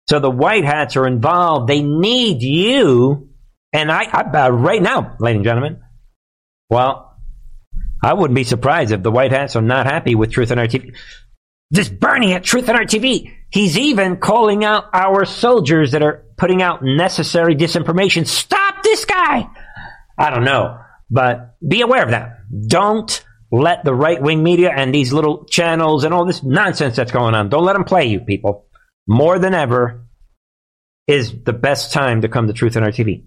So 0.07 0.19
the 0.19 0.29
white 0.29 0.63
hats 0.63 0.95
are 0.95 1.07
involved. 1.07 1.67
They 1.67 1.81
need 1.81 2.43
you, 2.43 3.29
and 3.73 3.91
I, 3.91 4.03
I 4.03 4.21
uh, 4.21 4.49
right 4.51 4.79
now, 4.79 5.15
ladies 5.19 5.37
and 5.37 5.43
gentlemen. 5.43 5.81
Well, 6.69 7.17
I 8.03 8.13
wouldn't 8.13 8.35
be 8.35 8.43
surprised 8.43 8.91
if 8.91 9.01
the 9.01 9.09
White 9.09 9.31
Hats 9.31 9.55
are 9.55 9.63
not 9.63 9.87
happy 9.87 10.13
with 10.13 10.31
Truth 10.31 10.51
and 10.51 10.59
Art 10.59 10.69
TV. 10.69 10.95
This 11.71 11.89
Bernie 11.89 12.33
at 12.33 12.43
Truth 12.43 12.69
and 12.69 12.77
Art 12.77 12.87
TV. 12.87 13.33
He's 13.49 13.79
even 13.79 14.17
calling 14.17 14.63
out 14.63 14.85
our 14.93 15.25
soldiers 15.25 15.93
that 15.93 16.03
are 16.03 16.23
putting 16.37 16.61
out 16.61 16.83
necessary 16.83 17.55
disinformation. 17.55 18.27
Stop 18.27 18.83
this 18.83 19.05
guy! 19.05 19.49
I 20.19 20.29
don't 20.29 20.43
know, 20.43 20.77
but 21.09 21.55
be 21.67 21.81
aware 21.81 22.03
of 22.03 22.11
that. 22.11 22.41
Don't 22.67 23.25
let 23.51 23.83
the 23.83 23.93
right 23.93 24.21
wing 24.21 24.41
media 24.41 24.71
and 24.73 24.93
these 24.93 25.11
little 25.11 25.45
channels 25.45 26.03
and 26.03 26.13
all 26.13 26.25
this 26.25 26.41
nonsense 26.41 26.95
that's 26.95 27.11
going 27.11 27.35
on, 27.35 27.49
don't 27.49 27.65
let 27.65 27.73
them 27.73 27.83
play 27.83 28.05
you, 28.05 28.21
people. 28.21 28.67
More 29.07 29.39
than 29.39 29.53
ever 29.53 30.05
is 31.07 31.43
the 31.43 31.53
best 31.53 31.91
time 31.91 32.21
to 32.21 32.29
come 32.29 32.47
to 32.47 32.53
Truth 32.53 32.77
and 32.77 32.85
Art 32.85 32.95
TV. 32.95 33.25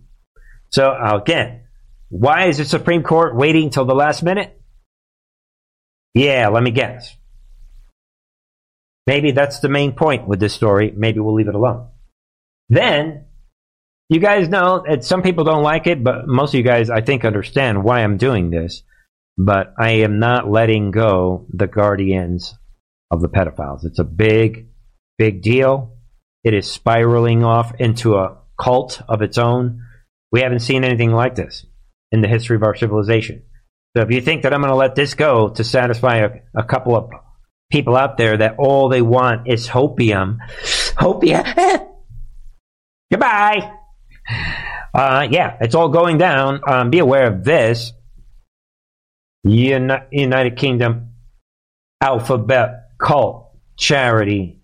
So, 0.71 0.97
again, 0.99 1.65
why 2.09 2.47
is 2.47 2.59
the 2.59 2.65
Supreme 2.65 3.03
Court 3.03 3.37
waiting 3.37 3.71
till 3.71 3.85
the 3.85 3.95
last 3.95 4.23
minute? 4.23 4.61
Yeah, 6.15 6.49
let 6.49 6.63
me 6.63 6.71
guess. 6.71 7.15
Maybe 9.07 9.33
that's 9.33 9.61
the 9.61 9.69
main 9.69 9.93
point 9.93 10.27
with 10.27 10.41
this 10.41 10.55
story. 10.55 10.93
Maybe 10.97 11.21
we'll 11.21 11.35
leave 11.35 11.49
it 11.49 11.55
alone. 11.55 11.89
Then, 12.71 13.27
you 14.09 14.21
guys 14.21 14.49
know 14.49 14.83
that 14.89 15.05
some 15.05 15.23
people 15.23 15.45
don't 15.45 15.63
like 15.63 15.87
it, 15.87 16.03
but 16.03 16.27
most 16.27 16.55
of 16.55 16.55
you 16.55 16.63
guys, 16.63 16.89
I 16.89 17.03
think, 17.03 17.25
understand 17.25 17.85
why 17.85 18.01
I'm 18.01 18.17
doing 18.17 18.49
this. 18.49 18.83
But 19.37 19.75
I 19.79 19.91
am 20.03 20.19
not 20.19 20.51
letting 20.51 20.91
go 20.91 21.47
the 21.53 21.67
guardians 21.67 22.55
of 23.11 23.21
the 23.21 23.29
pedophiles. 23.29 23.85
It's 23.85 23.99
a 23.99 24.05
big, 24.05 24.69
big 25.19 25.43
deal. 25.43 25.97
It 26.45 26.55
is 26.55 26.71
spiraling 26.71 27.43
off 27.43 27.75
into 27.79 28.17
a 28.17 28.37
cult 28.61 29.03
of 29.09 29.23
its 29.23 29.39
own. 29.39 29.83
We 30.31 30.41
haven't 30.41 30.61
seen 30.61 30.85
anything 30.85 31.13
like 31.13 31.35
this 31.35 31.67
in 32.13 32.21
the 32.21 32.29
history 32.29 32.57
of 32.57 32.63
our 32.63 32.75
civilization. 32.75 33.43
So 33.97 34.03
if 34.03 34.11
you 34.11 34.21
think 34.21 34.43
that 34.43 34.53
I'm 34.53 34.61
going 34.61 34.73
to 34.73 34.77
let 34.77 34.95
this 34.95 35.15
go 35.15 35.49
to 35.51 35.65
satisfy 35.65 36.19
a, 36.19 36.31
a, 36.55 36.65
couple 36.65 36.97
of 36.97 37.11
people 37.71 37.97
out 37.97 38.17
there 38.17 38.37
that 38.37 38.57
all 38.59 38.89
they 38.89 39.03
want 39.03 39.49
is 39.49 39.69
hopium, 39.69 40.39
hopium, 40.97 41.89
goodbye. 43.11 43.73
Uh, 44.93 45.29
yeah, 45.31 45.57
it's 45.61 45.75
all 45.75 45.89
going 45.89 46.19
down. 46.19 46.61
Um, 46.67 46.91
be 46.91 46.99
aware 46.99 47.33
of 47.33 47.45
this. 47.45 47.93
Uni- 49.45 49.95
United 50.11 50.57
Kingdom 50.57 51.11
alphabet 52.01 52.91
cult 52.99 53.51
charity. 53.77 54.61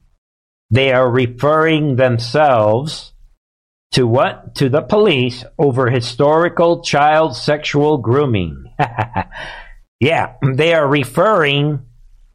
They 0.71 0.93
are 0.93 1.11
referring 1.11 1.97
themselves 1.97 3.13
to 3.93 4.07
what? 4.07 4.55
To 4.57 4.69
the 4.69 4.83
police 4.83 5.45
over 5.59 5.91
historical 5.91 6.83
child 6.83 7.37
sexual 7.37 7.99
grooming. 7.99 8.73
yeah, 10.01 10.35
they 10.55 10.75
are 10.75 10.87
referring 10.87 11.81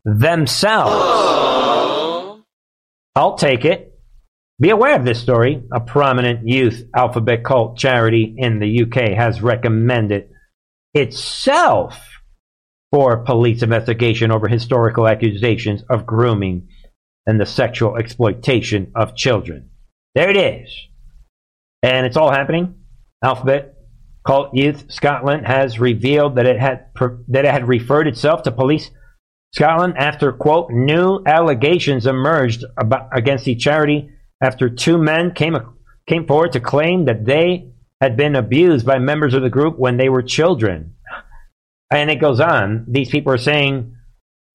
themselves. 0.03 0.95
Oh. 0.97 2.41
I'll 3.15 3.37
take 3.37 3.63
it. 3.63 3.93
Be 4.59 4.69
aware 4.69 4.95
of 4.95 5.05
this 5.05 5.21
story. 5.21 5.63
A 5.73 5.79
prominent 5.79 6.47
youth 6.47 6.83
alphabet 6.95 7.43
cult 7.43 7.77
charity 7.77 8.35
in 8.37 8.59
the 8.59 8.83
UK 8.83 9.17
has 9.17 9.41
recommended 9.41 10.29
itself 10.93 12.14
for 12.91 13.17
police 13.17 13.61
investigation 13.61 14.31
over 14.31 14.47
historical 14.47 15.07
accusations 15.07 15.83
of 15.89 16.05
grooming 16.05 16.67
and 17.25 17.39
the 17.39 17.45
sexual 17.45 17.97
exploitation 17.97 18.91
of 18.95 19.15
children. 19.15 19.69
There 20.13 20.29
it 20.29 20.37
is. 20.37 20.69
And 21.83 22.05
it's 22.05 22.17
all 22.17 22.31
happening. 22.31 22.75
Alphabet 23.23 23.75
Cult 24.25 24.55
Youth 24.55 24.91
Scotland 24.91 25.45
has 25.45 25.79
revealed 25.79 26.35
that 26.35 26.47
it 26.47 26.59
had 26.59 26.87
that 27.27 27.45
it 27.45 27.51
had 27.51 27.67
referred 27.67 28.07
itself 28.07 28.43
to 28.43 28.51
police 28.51 28.89
Scotland 29.53 29.95
after 29.97 30.31
quote 30.31 30.71
new 30.71 31.21
allegations 31.25 32.07
emerged 32.07 32.65
about, 32.77 33.09
against 33.13 33.45
the 33.45 33.55
charity 33.55 34.09
after 34.41 34.69
two 34.69 34.97
men 34.97 35.31
came 35.33 35.55
came 36.07 36.25
forward 36.25 36.53
to 36.53 36.59
claim 36.59 37.05
that 37.05 37.25
they 37.25 37.71
had 38.01 38.17
been 38.17 38.35
abused 38.35 38.85
by 38.85 38.99
members 38.99 39.33
of 39.33 39.43
the 39.43 39.49
group 39.49 39.77
when 39.77 39.97
they 39.97 40.09
were 40.09 40.23
children. 40.23 40.94
And 41.91 42.09
it 42.09 42.15
goes 42.15 42.39
on. 42.39 42.85
These 42.87 43.09
people 43.09 43.33
are 43.33 43.37
saying 43.37 43.95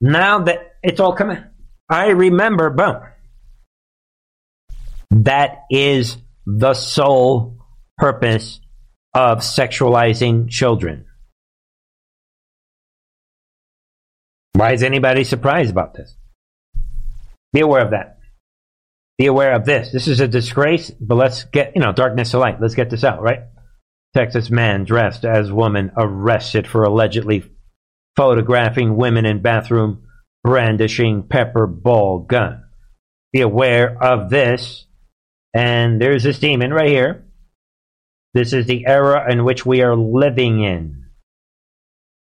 now 0.01 0.41
that 0.45 0.77
it's 0.83 1.01
all 1.01 1.15
coming. 1.15 1.43
I 1.89 2.09
remember, 2.09 2.71
boom. 2.71 2.97
That 5.11 5.63
is 5.71 6.17
the 6.47 6.75
sole 6.75 7.59
purpose 7.99 8.61
of 9.15 9.39
sexualizing 9.39 10.49
children. 10.49 11.07
Why 14.53 14.73
is 14.73 14.83
anybody 14.83 15.25
surprised 15.25 15.71
about 15.71 15.95
this? 15.95 16.15
Be 17.53 17.61
aware 17.61 17.85
of 17.85 17.91
that. 17.91 18.19
Be 19.19 19.27
aware 19.27 19.55
of 19.55 19.65
this. 19.65 19.93
This 19.93 20.09
is 20.09 20.21
a 20.21 20.29
disgrace, 20.29 20.91
but 20.91 21.17
let's 21.17 21.45
get, 21.45 21.73
you 21.75 21.83
know, 21.83 21.93
darkness 21.93 22.31
to 22.31 22.39
light. 22.39 22.61
Let's 22.61 22.75
get 22.75 22.91
this 22.91 23.05
out, 23.05 23.21
right? 23.21 23.41
Texas 24.15 24.51
man 24.51 24.85
dressed 24.85 25.25
as 25.25 25.53
woman 25.53 25.93
arrested 25.97 26.67
for 26.67 26.83
allegedly 26.83 27.45
photographing 28.17 28.97
women 28.97 29.25
in 29.25 29.41
bathroom 29.41 30.03
brandishing 30.43 31.23
pepper 31.29 31.67
ball 31.67 32.21
gun. 32.21 32.65
Be 33.33 33.41
aware 33.41 33.97
of 34.03 34.31
this. 34.31 34.87
And 35.55 36.01
there's 36.01 36.23
this 36.23 36.39
demon 36.39 36.73
right 36.73 36.89
here. 36.89 37.27
This 38.35 38.53
is 38.53 38.67
the 38.67 38.87
era 38.87 39.31
in 39.31 39.45
which 39.45 39.67
we 39.67 39.83
are 39.83 39.97
living 39.97 40.63
in. 40.63 41.05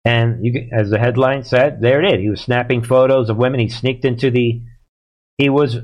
And 0.05 0.43
you, 0.43 0.69
as 0.71 0.89
the 0.89 0.97
headline 0.97 1.43
said, 1.43 1.81
there 1.81 2.03
it 2.03 2.13
is. 2.13 2.21
He 2.21 2.29
was 2.29 2.41
snapping 2.41 2.83
photos 2.83 3.29
of 3.29 3.37
women. 3.37 3.59
He 3.59 3.69
sneaked 3.69 4.05
into 4.05 4.31
the. 4.31 4.61
He 5.37 5.49
was 5.49 5.77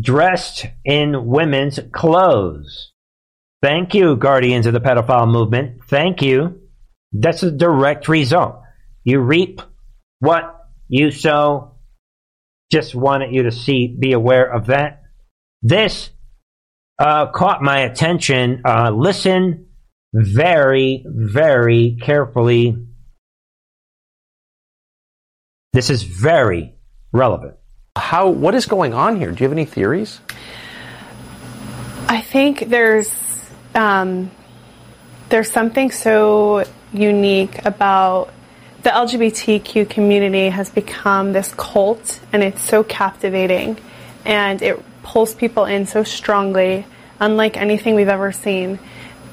dressed 0.00 0.66
in 0.84 1.26
women's 1.26 1.78
clothes. 1.92 2.92
Thank 3.66 3.94
you, 3.94 4.14
guardians 4.14 4.66
of 4.66 4.74
the 4.74 4.80
pedophile 4.80 5.28
movement. 5.28 5.80
Thank 5.88 6.22
you. 6.22 6.60
That's 7.12 7.42
a 7.42 7.50
direct 7.50 8.06
result. 8.06 8.60
You 9.02 9.18
reap 9.18 9.60
what 10.20 10.68
you 10.86 11.10
sow. 11.10 11.74
Just 12.70 12.94
wanted 12.94 13.34
you 13.34 13.42
to 13.42 13.50
see, 13.50 13.88
be 13.88 14.12
aware 14.12 14.44
of 14.44 14.66
that. 14.66 15.02
This 15.62 16.10
uh, 17.00 17.32
caught 17.32 17.60
my 17.60 17.80
attention. 17.80 18.62
Uh, 18.64 18.90
listen 18.90 19.66
very, 20.14 21.04
very 21.04 21.98
carefully. 22.00 22.86
This 25.72 25.90
is 25.90 26.04
very 26.04 26.76
relevant. 27.10 27.56
How? 27.98 28.28
What 28.28 28.54
is 28.54 28.66
going 28.66 28.94
on 28.94 29.16
here? 29.16 29.32
Do 29.32 29.42
you 29.42 29.48
have 29.48 29.58
any 29.58 29.64
theories? 29.64 30.20
I 32.08 32.20
think 32.20 32.68
there's 32.68 33.25
um, 33.76 34.30
there's 35.28 35.50
something 35.50 35.90
so 35.90 36.64
unique 36.92 37.64
about 37.64 38.32
the 38.82 38.90
LGBTQ 38.90 39.90
community 39.90 40.48
has 40.48 40.70
become 40.70 41.32
this 41.32 41.52
cult, 41.54 42.20
and 42.32 42.42
it's 42.42 42.62
so 42.62 42.82
captivating, 42.84 43.76
and 44.24 44.62
it 44.62 44.82
pulls 45.02 45.34
people 45.34 45.64
in 45.64 45.86
so 45.86 46.04
strongly, 46.04 46.86
unlike 47.20 47.56
anything 47.56 47.94
we've 47.94 48.08
ever 48.08 48.32
seen. 48.32 48.78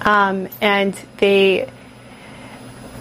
Um, 0.01 0.49
and 0.59 0.93
they 1.17 1.69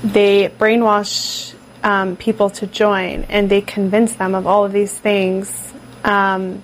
they 0.05 0.48
brainwash 0.48 1.55
um, 1.83 2.16
people 2.16 2.50
to 2.50 2.66
join, 2.66 3.24
and 3.24 3.50
they 3.50 3.62
convince 3.62 4.12
them 4.14 4.35
of 4.35 4.46
all 4.46 4.64
of 4.64 4.72
these 4.72 4.96
things. 4.96 5.72
Um, 6.05 6.62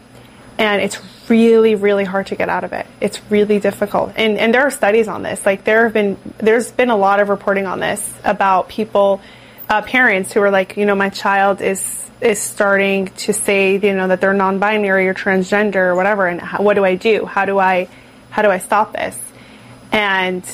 and 0.59 0.83
it's 0.83 1.01
really, 1.31 1.75
really 1.75 2.05
hard 2.05 2.27
to 2.29 2.37
get 2.37 2.49
out 2.49 2.65
of 2.65 2.73
it. 2.73 2.87
It's 3.01 3.21
really 3.31 3.59
difficult. 3.61 4.13
And 4.17 4.39
and 4.39 4.53
there 4.53 4.63
are 4.63 4.71
studies 4.71 5.09
on 5.09 5.23
this. 5.23 5.45
Like 5.45 5.65
there 5.65 5.85
have 5.85 5.93
been 5.93 6.17
there's 6.39 6.71
been 6.71 6.91
a 6.91 6.97
lot 6.97 7.21
of 7.21 7.29
reporting 7.29 7.67
on 7.67 7.81
this 7.81 8.15
about 8.25 8.69
people, 8.69 9.21
uh, 9.69 9.83
parents 9.83 10.33
who 10.33 10.41
are 10.41 10.51
like, 10.51 10.77
you 10.77 10.87
know, 10.87 10.95
my 10.95 11.11
child 11.11 11.61
is 11.61 12.11
is 12.21 12.41
starting 12.41 13.07
to 13.09 13.33
say, 13.33 13.79
you 13.79 13.95
know, 13.95 14.09
that 14.09 14.21
they're 14.21 14.35
non-binary 14.35 15.09
or 15.09 15.15
transgender 15.15 15.77
or 15.77 15.95
whatever, 15.95 16.27
and 16.27 16.41
how, 16.41 16.63
what 16.63 16.75
do 16.75 16.85
I 16.85 16.97
do? 16.97 17.25
How 17.27 17.45
do 17.45 17.59
I 17.59 17.89
how 18.31 18.43
do 18.43 18.51
I 18.51 18.59
stop 18.59 18.93
this? 18.93 19.19
And 19.93 20.45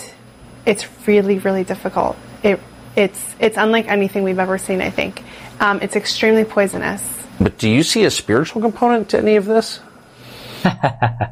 it's 0.66 0.87
really, 1.06 1.38
really 1.38 1.64
difficult. 1.64 2.16
It 2.42 2.60
it's 2.96 3.20
it's 3.38 3.56
unlike 3.56 3.88
anything 3.88 4.22
we've 4.22 4.38
ever 4.38 4.58
seen. 4.58 4.80
I 4.80 4.90
think 4.90 5.22
um, 5.60 5.80
it's 5.82 5.96
extremely 5.96 6.44
poisonous. 6.44 7.02
But 7.40 7.58
do 7.58 7.68
you 7.68 7.82
see 7.82 8.04
a 8.04 8.10
spiritual 8.10 8.62
component 8.62 9.08
to 9.10 9.18
any 9.18 9.37
of 9.37 9.46
this? 9.46 9.80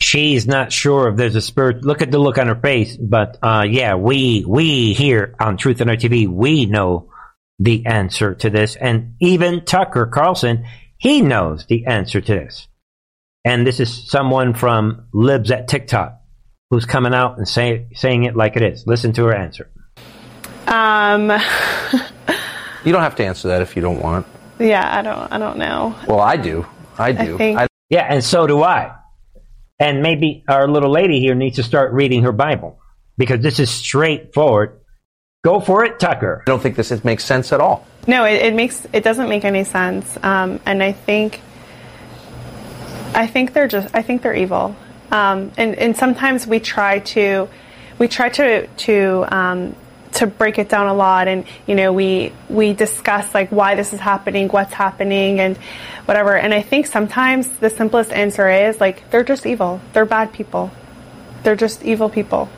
She's 0.00 0.46
not 0.46 0.72
sure 0.72 1.08
if 1.08 1.16
there's 1.16 1.34
a 1.34 1.40
spirit. 1.40 1.84
Look 1.84 2.02
at 2.02 2.10
the 2.10 2.18
look 2.18 2.38
on 2.38 2.46
her 2.48 2.54
face. 2.54 2.96
But 2.96 3.38
uh, 3.42 3.64
yeah, 3.68 3.96
we 3.96 4.44
we 4.46 4.92
here 4.94 5.34
on 5.40 5.56
Truth 5.56 5.80
and 5.80 5.90
Art 5.90 6.00
TV, 6.00 6.28
we 6.28 6.66
know 6.66 7.10
the 7.58 7.86
answer 7.86 8.34
to 8.34 8.50
this, 8.50 8.76
and 8.76 9.14
even 9.20 9.64
Tucker 9.64 10.06
Carlson, 10.06 10.66
he 10.98 11.22
knows 11.22 11.64
the 11.66 11.86
answer 11.86 12.20
to 12.20 12.34
this. 12.34 12.68
And 13.44 13.66
this 13.66 13.80
is 13.80 14.08
someone 14.10 14.54
from 14.54 15.06
Libs 15.12 15.50
at 15.50 15.66
TikTok 15.68 16.20
who's 16.70 16.84
coming 16.84 17.14
out 17.14 17.38
and 17.38 17.48
say, 17.48 17.88
saying 17.94 18.24
it 18.24 18.36
like 18.36 18.56
it 18.56 18.62
is. 18.62 18.86
Listen 18.86 19.12
to 19.14 19.24
her 19.24 19.34
answer. 19.34 19.70
Um, 20.66 21.30
You 22.86 22.92
don't 22.92 23.02
have 23.02 23.16
to 23.16 23.26
answer 23.26 23.48
that 23.48 23.62
if 23.62 23.74
you 23.74 23.82
don't 23.82 24.00
want. 24.00 24.28
Yeah, 24.58 24.98
I 24.98 25.02
don't 25.02 25.32
I 25.32 25.38
don't 25.38 25.58
know. 25.58 25.94
Well, 26.06 26.20
I 26.20 26.36
do. 26.36 26.66
I 26.98 27.12
do. 27.12 27.36
think- 27.38 27.58
I- 27.58 27.66
Yeah, 27.90 28.06
and 28.08 28.22
so 28.24 28.46
do 28.46 28.62
I. 28.62 28.92
And 29.78 30.02
maybe 30.02 30.42
our 30.48 30.66
little 30.68 30.90
lady 30.90 31.20
here 31.20 31.34
needs 31.34 31.56
to 31.56 31.62
start 31.62 31.92
reading 31.92 32.22
her 32.22 32.32
Bible 32.32 32.80
because 33.18 33.40
this 33.40 33.60
is 33.60 33.70
straightforward. 33.70 34.80
Go 35.44 35.60
for 35.60 35.84
it, 35.84 36.00
Tucker. 36.00 36.42
I 36.46 36.50
don't 36.50 36.60
think 36.62 36.76
this 36.76 37.04
makes 37.04 37.24
sense 37.24 37.52
at 37.52 37.60
all. 37.60 37.86
No, 38.06 38.24
it, 38.24 38.42
it 38.42 38.54
makes 38.54 38.86
it 38.92 39.04
doesn't 39.04 39.28
make 39.28 39.44
any 39.44 39.64
sense. 39.64 40.16
Um, 40.22 40.60
and 40.64 40.82
I 40.82 40.92
think 40.92 41.40
I 43.14 43.26
think 43.26 43.52
they're 43.52 43.68
just 43.68 43.94
I 43.94 44.02
think 44.02 44.22
they're 44.22 44.34
evil. 44.34 44.74
Um, 45.10 45.52
and 45.56 45.74
and 45.76 45.96
sometimes 45.96 46.46
we 46.46 46.58
try 46.60 46.98
to 47.00 47.48
we 47.98 48.08
try 48.08 48.28
to 48.30 48.66
to 48.66 49.24
um, 49.36 49.76
to 50.14 50.26
break 50.26 50.58
it 50.58 50.68
down 50.68 50.88
a 50.88 50.94
lot, 50.94 51.28
and 51.28 51.44
you 51.66 51.74
know 51.74 51.92
we 51.92 52.32
we 52.48 52.72
discuss 52.72 53.34
like 53.34 53.50
why 53.50 53.74
this 53.74 53.92
is 53.92 54.00
happening, 54.00 54.48
what's 54.48 54.72
happening, 54.72 55.40
and 55.40 55.56
whatever. 56.06 56.36
And 56.36 56.54
I 56.54 56.62
think 56.62 56.86
sometimes 56.86 57.48
the 57.48 57.70
simplest 57.70 58.12
answer 58.12 58.48
is 58.48 58.80
like 58.80 59.10
they're 59.10 59.24
just 59.24 59.46
evil. 59.46 59.80
They're 59.92 60.04
bad 60.04 60.32
people. 60.32 60.70
They're 61.42 61.56
just 61.56 61.84
evil 61.84 62.08
people, 62.08 62.48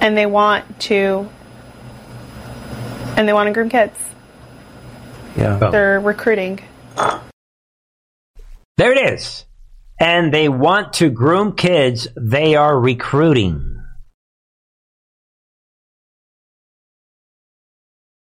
and 0.00 0.16
they 0.16 0.26
want 0.26 0.80
to 0.80 1.28
and 3.16 3.26
they 3.26 3.32
want 3.32 3.48
to 3.48 3.52
groom 3.52 3.68
kids. 3.68 3.98
Yeah. 5.36 5.56
They're 5.70 6.00
recruiting. 6.00 6.60
There 8.76 8.92
it 8.92 9.12
is. 9.14 9.44
And 9.98 10.32
they 10.32 10.48
want 10.48 10.94
to 10.94 11.08
groom 11.08 11.56
kids 11.56 12.08
they 12.16 12.54
are 12.56 12.78
recruiting. 12.78 13.75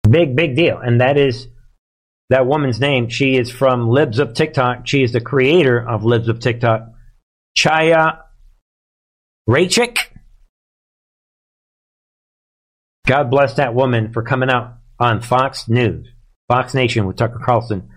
Big, 0.09 0.35
big 0.35 0.55
deal. 0.55 0.77
And 0.77 1.01
that 1.01 1.17
is 1.17 1.47
that 2.29 2.45
woman's 2.45 2.79
name. 2.79 3.09
She 3.09 3.35
is 3.35 3.51
from 3.51 3.89
Libs 3.89 4.19
of 4.19 4.33
TikTok. 4.33 4.87
She 4.87 5.03
is 5.03 5.11
the 5.11 5.21
creator 5.21 5.79
of 5.79 6.03
Libs 6.03 6.27
of 6.27 6.39
TikTok. 6.39 6.89
Chaya 7.57 8.19
Raichik. 9.49 9.97
God 13.07 13.31
bless 13.31 13.55
that 13.55 13.73
woman 13.73 14.11
for 14.11 14.21
coming 14.21 14.49
out 14.49 14.79
on 14.99 15.21
Fox 15.21 15.69
News, 15.69 16.07
Fox 16.49 16.73
Nation 16.73 17.05
with 17.05 17.15
Tucker 17.15 17.39
Carlson, 17.43 17.89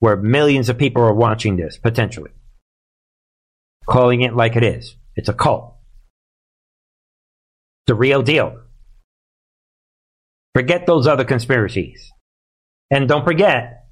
where 0.00 0.16
millions 0.16 0.68
of 0.68 0.76
people 0.76 1.02
are 1.02 1.14
watching 1.14 1.56
this, 1.56 1.78
potentially. 1.78 2.30
Calling 3.88 4.20
it 4.20 4.36
like 4.36 4.56
it 4.56 4.62
is. 4.62 4.96
It's 5.14 5.30
a 5.30 5.32
cult. 5.32 5.76
The 7.86 7.94
real 7.94 8.22
deal. 8.22 8.60
Forget 10.56 10.86
those 10.86 11.06
other 11.06 11.24
conspiracies. 11.24 12.10
And 12.90 13.06
don't 13.06 13.26
forget, 13.26 13.84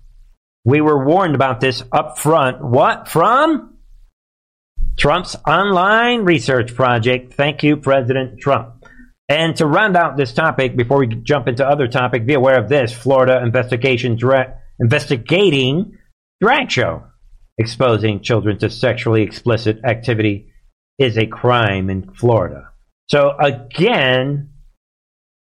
we 0.65 0.81
were 0.81 1.05
warned 1.05 1.35
about 1.35 1.61
this 1.61 1.83
up 1.93 2.19
front. 2.19 2.65
What? 2.65 3.07
From? 3.07 3.77
Trump's 4.97 5.37
online 5.47 6.25
research 6.25 6.75
project. 6.75 7.35
Thank 7.35 7.65
you, 7.65 7.77
President 7.77 8.41
Trump. 8.41 8.87
And 9.29 9.55
to 9.57 9.67
round 9.67 9.95
out 9.95 10.17
this 10.17 10.33
topic, 10.33 10.75
before 10.75 11.01
we 11.01 11.09
jump 11.09 11.49
into 11.49 11.69
other 11.69 11.87
topic, 11.87 12.25
be 12.25 12.33
aware 12.33 12.59
of 12.59 12.71
this: 12.71 12.95
Florida 12.95 13.43
investigation 13.43 14.17
dra- 14.17 14.55
investigating 14.81 15.99
drag 16.41 16.71
show 16.71 17.03
exposing 17.59 18.23
children 18.23 18.59
to 18.61 18.71
sexually 18.71 19.23
explicit 19.23 19.81
activity 19.85 20.51
is 20.99 21.19
a 21.19 21.27
crime 21.27 21.91
in 21.91 22.11
Florida. 22.15 22.71
So 23.11 23.37
again, 23.39 24.54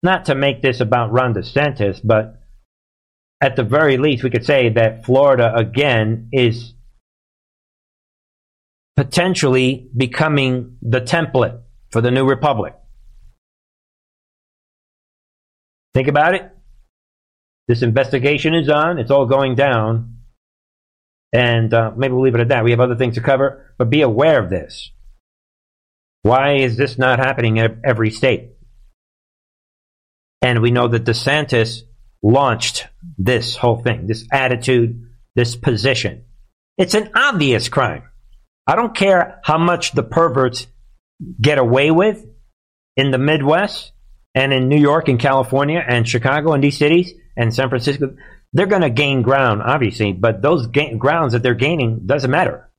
not 0.03 0.27
to 0.27 0.35
make 0.35 0.62
this 0.62 0.81
about 0.81 1.12
Ron 1.12 1.35
DeSantis, 1.35 2.01
but 2.03 2.41
at 3.41 3.57
the 3.57 3.62
very 3.62 3.97
least, 3.97 4.23
we 4.23 4.31
could 4.31 4.45
say 4.45 4.69
that 4.71 5.05
Florida 5.05 5.53
again 5.55 6.29
is 6.33 6.75
potentially 8.97 9.88
becoming 9.97 10.77
the 10.83 11.01
template 11.01 11.61
for 11.91 12.01
the 12.01 12.11
new 12.11 12.25
republic. 12.25 12.75
Think 15.95 16.09
about 16.09 16.35
it. 16.35 16.51
This 17.69 17.83
investigation 17.83 18.55
is 18.55 18.69
on. 18.69 18.99
It's 18.99 19.11
all 19.11 19.27
going 19.27 19.55
down. 19.55 20.19
And 21.33 21.73
uh, 21.73 21.93
maybe 21.97 22.15
we'll 22.15 22.25
leave 22.25 22.35
it 22.35 22.41
at 22.41 22.49
that. 22.49 22.65
We 22.65 22.71
have 22.71 22.81
other 22.81 22.97
things 22.97 23.15
to 23.15 23.21
cover, 23.21 23.75
but 23.79 23.91
be 23.91 24.03
aware 24.03 24.43
of 24.43 24.51
this. 24.51 24.91
Why 26.23 26.57
is 26.57 26.77
this 26.77 26.99
not 26.99 27.19
happening 27.19 27.57
in 27.57 27.81
every 27.85 28.11
state? 28.11 28.52
And 30.42 30.61
we 30.61 30.72
know 30.72 30.88
that 30.88 31.05
DeSantis 31.05 31.83
launched 32.22 32.88
this 33.16 33.57
whole 33.57 33.76
thing, 33.76 34.07
this 34.07 34.26
attitude, 34.33 35.09
this 35.35 35.57
position. 35.57 36.24
It's 36.76 36.94
an 36.94 37.11
obvious 37.14 37.68
crime. 37.68 38.02
I 38.66 38.76
don't 38.76 38.94
care 38.94 39.40
how 39.44 39.59
much 39.59 39.92
the 39.92 40.02
perverts 40.02 40.66
get 41.40 41.59
away 41.59 41.90
with 41.90 42.24
in 42.96 43.11
the 43.11 43.18
Midwest 43.18 43.92
and 44.35 44.52
in 44.52 44.68
New 44.68 44.78
York 44.78 45.09
and 45.09 45.18
California 45.18 45.83
and 45.87 46.09
Chicago 46.09 46.52
and 46.52 46.62
these 46.62 46.78
cities 46.78 47.12
and 47.37 47.55
San 47.55 47.68
Francisco. 47.68 48.16
They're 48.52 48.66
going 48.66 48.83
to 48.83 48.90
gain 48.90 49.22
ground, 49.22 49.62
obviously, 49.64 50.12
but 50.12 50.42
those 50.42 50.66
ga- 50.66 50.94
grounds 50.96 51.33
that 51.33 51.42
they're 51.42 51.55
gaining 51.55 52.07
doesn't 52.07 52.31
matter. 52.31 52.70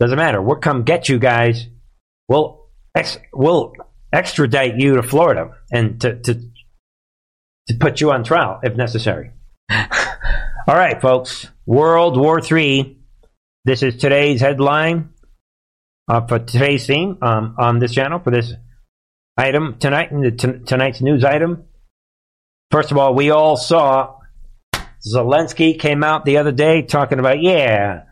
Doesn't 0.00 0.16
matter. 0.16 0.40
We'll 0.40 0.56
come 0.56 0.84
get 0.84 1.08
you 1.08 1.18
guys. 1.18 1.66
We'll 2.28 2.68
ex- 2.94 3.18
we'll 3.32 3.74
extradite 4.12 4.76
you 4.78 4.96
to 4.96 5.02
Florida 5.02 5.50
and 5.70 6.00
to 6.00 6.18
to 6.20 6.34
to 6.34 7.74
put 7.78 8.00
you 8.00 8.10
on 8.12 8.24
trial 8.24 8.60
if 8.62 8.76
necessary. 8.76 9.32
All 9.70 10.74
right, 10.74 11.00
folks. 11.00 11.48
World 11.66 12.16
War 12.18 12.40
III. 12.40 12.96
This 13.64 13.82
is 13.82 13.96
today's 13.96 14.40
headline. 14.40 15.10
uh, 16.08 16.26
for 16.26 16.38
today's 16.38 16.86
theme 16.86 17.18
um, 17.22 17.54
on 17.58 17.78
this 17.78 17.92
channel 17.92 18.18
for 18.18 18.30
this 18.30 18.54
item 19.36 19.76
tonight 19.78 20.10
the 20.10 20.30
t- 20.30 20.64
tonight's 20.64 21.00
news 21.02 21.24
item. 21.24 21.64
First 22.70 22.90
of 22.90 22.98
all, 22.98 23.14
we 23.14 23.30
all 23.30 23.56
saw 23.56 24.16
Zelensky 25.06 25.78
came 25.78 26.02
out 26.02 26.24
the 26.24 26.38
other 26.38 26.52
day 26.52 26.82
talking 26.82 27.18
about, 27.18 27.40
yeah, 27.40 28.04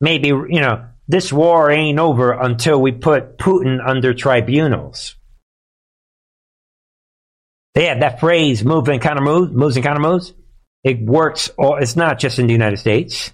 maybe 0.00 0.28
you 0.28 0.60
know 0.60 0.86
this 1.08 1.32
war 1.32 1.70
ain't 1.70 1.98
over 1.98 2.32
until 2.32 2.80
we 2.80 2.92
put 2.92 3.38
Putin 3.38 3.78
under 3.86 4.14
tribunals. 4.14 5.16
Yeah, 7.74 7.98
that 8.00 8.20
phrase 8.20 8.64
"move 8.64 8.88
and 8.88 9.00
counter 9.00 9.22
moves," 9.22 9.52
moves 9.52 9.76
and 9.76 9.84
counter 9.84 10.00
moves. 10.00 10.34
It 10.84 11.00
works. 11.04 11.50
It's 11.58 11.96
not 11.96 12.18
just 12.18 12.38
in 12.38 12.46
the 12.46 12.52
United 12.52 12.78
States. 12.78 13.32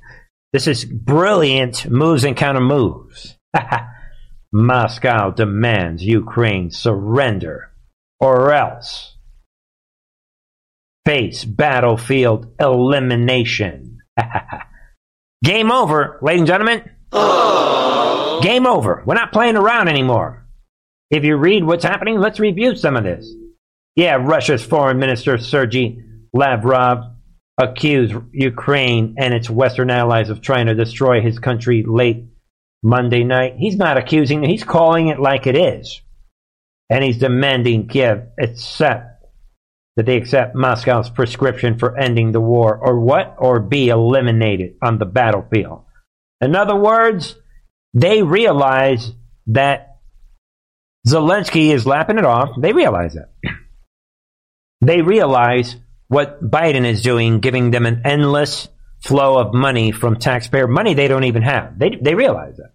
This 0.52 0.66
is 0.66 0.84
brilliant 0.84 1.90
moves 1.90 2.24
and 2.24 2.36
counter 2.36 2.60
moves. 2.60 3.36
Moscow 4.52 5.30
demands 5.30 6.02
Ukraine 6.02 6.70
surrender, 6.70 7.70
or 8.20 8.52
else 8.52 9.16
face 11.04 11.44
battlefield 11.44 12.54
elimination. 12.60 13.98
Game 15.44 15.72
over, 15.72 16.18
ladies 16.22 16.40
and 16.40 16.48
gentlemen. 16.48 16.90
Game 18.42 18.66
over. 18.66 19.02
We're 19.06 19.14
not 19.14 19.32
playing 19.32 19.56
around 19.56 19.88
anymore. 19.88 20.46
If 21.10 21.24
you 21.24 21.36
read 21.36 21.64
what's 21.64 21.84
happening, 21.84 22.18
let's 22.18 22.38
review 22.38 22.76
some 22.76 22.96
of 22.96 23.04
this. 23.04 23.32
Yeah, 23.98 24.18
Russia's 24.20 24.64
foreign 24.64 25.00
minister 25.00 25.38
Sergei 25.38 25.98
Lavrov 26.32 27.16
accused 27.60 28.14
Ukraine 28.32 29.16
and 29.18 29.34
its 29.34 29.50
Western 29.50 29.90
allies 29.90 30.30
of 30.30 30.40
trying 30.40 30.66
to 30.66 30.76
destroy 30.76 31.20
his 31.20 31.40
country 31.40 31.82
late 31.84 32.26
Monday 32.80 33.24
night. 33.24 33.56
He's 33.58 33.74
not 33.74 33.98
accusing, 33.98 34.44
he's 34.44 34.62
calling 34.62 35.08
it 35.08 35.18
like 35.18 35.48
it 35.48 35.56
is. 35.56 36.00
And 36.88 37.02
he's 37.02 37.18
demanding 37.18 37.88
Kiev 37.88 38.28
accept 38.40 39.24
that 39.96 40.06
they 40.06 40.16
accept 40.16 40.54
Moscow's 40.54 41.10
prescription 41.10 41.76
for 41.76 41.98
ending 41.98 42.30
the 42.30 42.40
war, 42.40 42.78
or 42.78 43.00
what? 43.00 43.34
Or 43.36 43.58
be 43.58 43.88
eliminated 43.88 44.76
on 44.80 44.98
the 44.98 45.06
battlefield. 45.06 45.86
In 46.40 46.54
other 46.54 46.76
words, 46.76 47.34
they 47.94 48.22
realize 48.22 49.12
that 49.48 49.96
Zelensky 51.04 51.74
is 51.74 51.84
lapping 51.84 52.18
it 52.18 52.24
off. 52.24 52.50
They 52.60 52.72
realize 52.72 53.14
that. 53.14 53.32
They 54.88 55.02
realize 55.02 55.76
what 56.06 56.42
Biden 56.42 56.86
is 56.86 57.02
doing, 57.02 57.40
giving 57.40 57.70
them 57.70 57.84
an 57.84 58.00
endless 58.06 58.68
flow 59.00 59.36
of 59.36 59.52
money 59.52 59.92
from 59.92 60.16
taxpayer 60.16 60.66
money 60.66 60.94
they 60.94 61.08
don't 61.08 61.24
even 61.24 61.42
have. 61.42 61.78
They, 61.78 61.90
they 62.00 62.14
realize 62.14 62.56
that. 62.56 62.72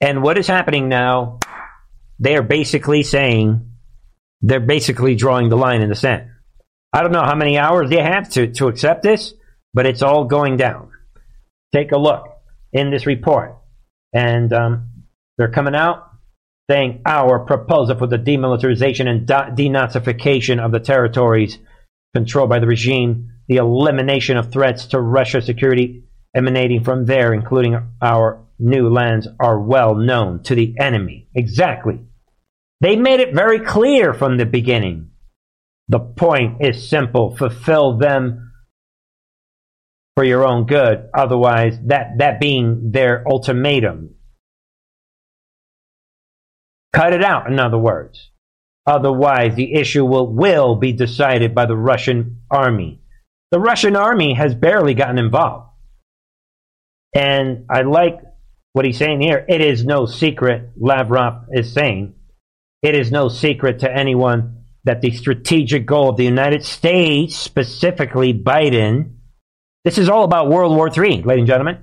And 0.00 0.22
what 0.22 0.38
is 0.38 0.46
happening 0.46 0.88
now, 0.88 1.40
they 2.18 2.34
are 2.36 2.42
basically 2.42 3.02
saying, 3.02 3.70
they're 4.40 4.60
basically 4.60 5.14
drawing 5.14 5.50
the 5.50 5.58
line 5.58 5.82
in 5.82 5.90
the 5.90 5.94
sand. 5.94 6.30
I 6.90 7.02
don't 7.02 7.12
know 7.12 7.20
how 7.20 7.36
many 7.36 7.58
hours 7.58 7.90
they 7.90 8.02
have 8.02 8.30
to, 8.30 8.50
to 8.54 8.68
accept 8.68 9.02
this, 9.02 9.34
but 9.74 9.84
it's 9.84 10.00
all 10.00 10.24
going 10.24 10.56
down. 10.56 10.90
Take 11.74 11.92
a 11.92 11.98
look 11.98 12.24
in 12.72 12.90
this 12.90 13.04
report. 13.04 13.58
And 14.14 14.50
um, 14.54 15.04
they're 15.36 15.50
coming 15.50 15.74
out 15.74 16.13
saying 16.70 17.02
our 17.04 17.40
proposal 17.40 17.96
for 17.96 18.06
the 18.06 18.18
demilitarization 18.18 19.06
and 19.06 19.26
denazification 19.26 20.64
of 20.64 20.72
the 20.72 20.80
territories 20.80 21.58
controlled 22.14 22.48
by 22.48 22.58
the 22.58 22.66
regime, 22.66 23.30
the 23.48 23.56
elimination 23.56 24.36
of 24.36 24.50
threats 24.50 24.86
to 24.86 25.00
Russia's 25.00 25.44
security 25.46 26.04
emanating 26.34 26.82
from 26.82 27.06
there, 27.06 27.32
including 27.32 27.92
our 28.00 28.44
new 28.58 28.88
lands, 28.88 29.28
are 29.38 29.60
well 29.60 29.94
known 29.94 30.42
to 30.44 30.54
the 30.54 30.74
enemy. 30.78 31.28
Exactly. 31.34 32.00
They 32.80 32.96
made 32.96 33.20
it 33.20 33.34
very 33.34 33.60
clear 33.60 34.14
from 34.14 34.36
the 34.36 34.46
beginning. 34.46 35.10
The 35.88 36.00
point 36.00 36.58
is 36.60 36.88
simple 36.88 37.36
fulfill 37.36 37.98
them 37.98 38.52
for 40.16 40.24
your 40.24 40.46
own 40.46 40.66
good. 40.66 41.08
Otherwise, 41.14 41.78
that, 41.86 42.18
that 42.18 42.40
being 42.40 42.90
their 42.92 43.24
ultimatum. 43.26 44.14
Cut 46.94 47.12
it 47.12 47.24
out, 47.24 47.50
in 47.50 47.58
other 47.58 47.76
words. 47.76 48.30
Otherwise, 48.86 49.56
the 49.56 49.74
issue 49.74 50.04
will, 50.04 50.32
will 50.32 50.76
be 50.76 50.92
decided 50.92 51.54
by 51.54 51.66
the 51.66 51.76
Russian 51.76 52.42
army. 52.50 53.00
The 53.50 53.58
Russian 53.58 53.96
army 53.96 54.34
has 54.34 54.54
barely 54.54 54.94
gotten 54.94 55.18
involved. 55.18 55.70
And 57.12 57.66
I 57.68 57.82
like 57.82 58.20
what 58.74 58.84
he's 58.84 58.98
saying 58.98 59.20
here. 59.20 59.44
It 59.48 59.60
is 59.60 59.84
no 59.84 60.06
secret, 60.06 60.70
Lavrov 60.76 61.46
is 61.50 61.72
saying, 61.72 62.14
it 62.82 62.94
is 62.94 63.10
no 63.10 63.28
secret 63.28 63.80
to 63.80 63.92
anyone 63.92 64.64
that 64.84 65.00
the 65.00 65.10
strategic 65.10 65.86
goal 65.86 66.10
of 66.10 66.16
the 66.16 66.24
United 66.24 66.64
States, 66.64 67.36
specifically 67.36 68.34
Biden, 68.34 69.14
this 69.84 69.98
is 69.98 70.08
all 70.08 70.24
about 70.24 70.48
World 70.48 70.76
War 70.76 70.88
III, 70.88 71.22
ladies 71.22 71.40
and 71.40 71.46
gentlemen, 71.46 71.78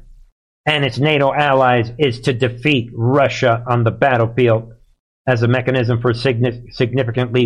and 0.66 0.86
its 0.86 1.00
NATO 1.00 1.34
allies, 1.34 1.92
is 1.98 2.22
to 2.22 2.34
defeat 2.34 2.92
Russia 2.94 3.64
on 3.68 3.84
the 3.84 3.92
battlefield 3.92 4.74
as 5.32 5.44
a 5.44 5.48
mechanism 5.48 6.02
for 6.02 6.14
significantly 6.14 7.46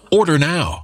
Order 0.13 0.37
now. 0.37 0.83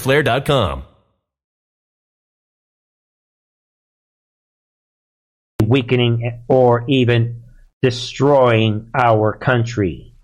fighterflare.com. 0.01 0.83
Weakening 5.63 6.43
or 6.47 6.85
even 6.87 7.43
destroying 7.81 8.89
our 8.93 9.33
country. 9.33 10.15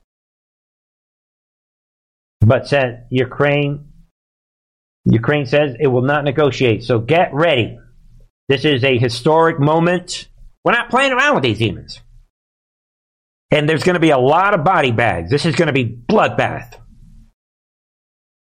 But 2.41 2.67
said 2.67 3.07
Ukraine, 3.09 3.91
Ukraine 5.05 5.45
says 5.45 5.75
it 5.79 5.87
will 5.87 6.01
not 6.01 6.23
negotiate. 6.23 6.83
So 6.83 6.99
get 6.99 7.33
ready. 7.33 7.79
This 8.49 8.65
is 8.65 8.83
a 8.83 8.97
historic 8.97 9.59
moment. 9.59 10.27
We're 10.63 10.73
not 10.73 10.89
playing 10.89 11.13
around 11.13 11.35
with 11.35 11.43
these 11.43 11.59
demons. 11.59 12.01
And 13.51 13.69
there's 13.69 13.83
going 13.83 13.93
to 13.93 14.01
be 14.01 14.09
a 14.09 14.17
lot 14.17 14.53
of 14.53 14.63
body 14.63 14.91
bags. 14.91 15.29
This 15.29 15.45
is 15.45 15.55
going 15.55 15.67
to 15.67 15.73
be 15.73 15.85
bloodbath. 15.85 16.73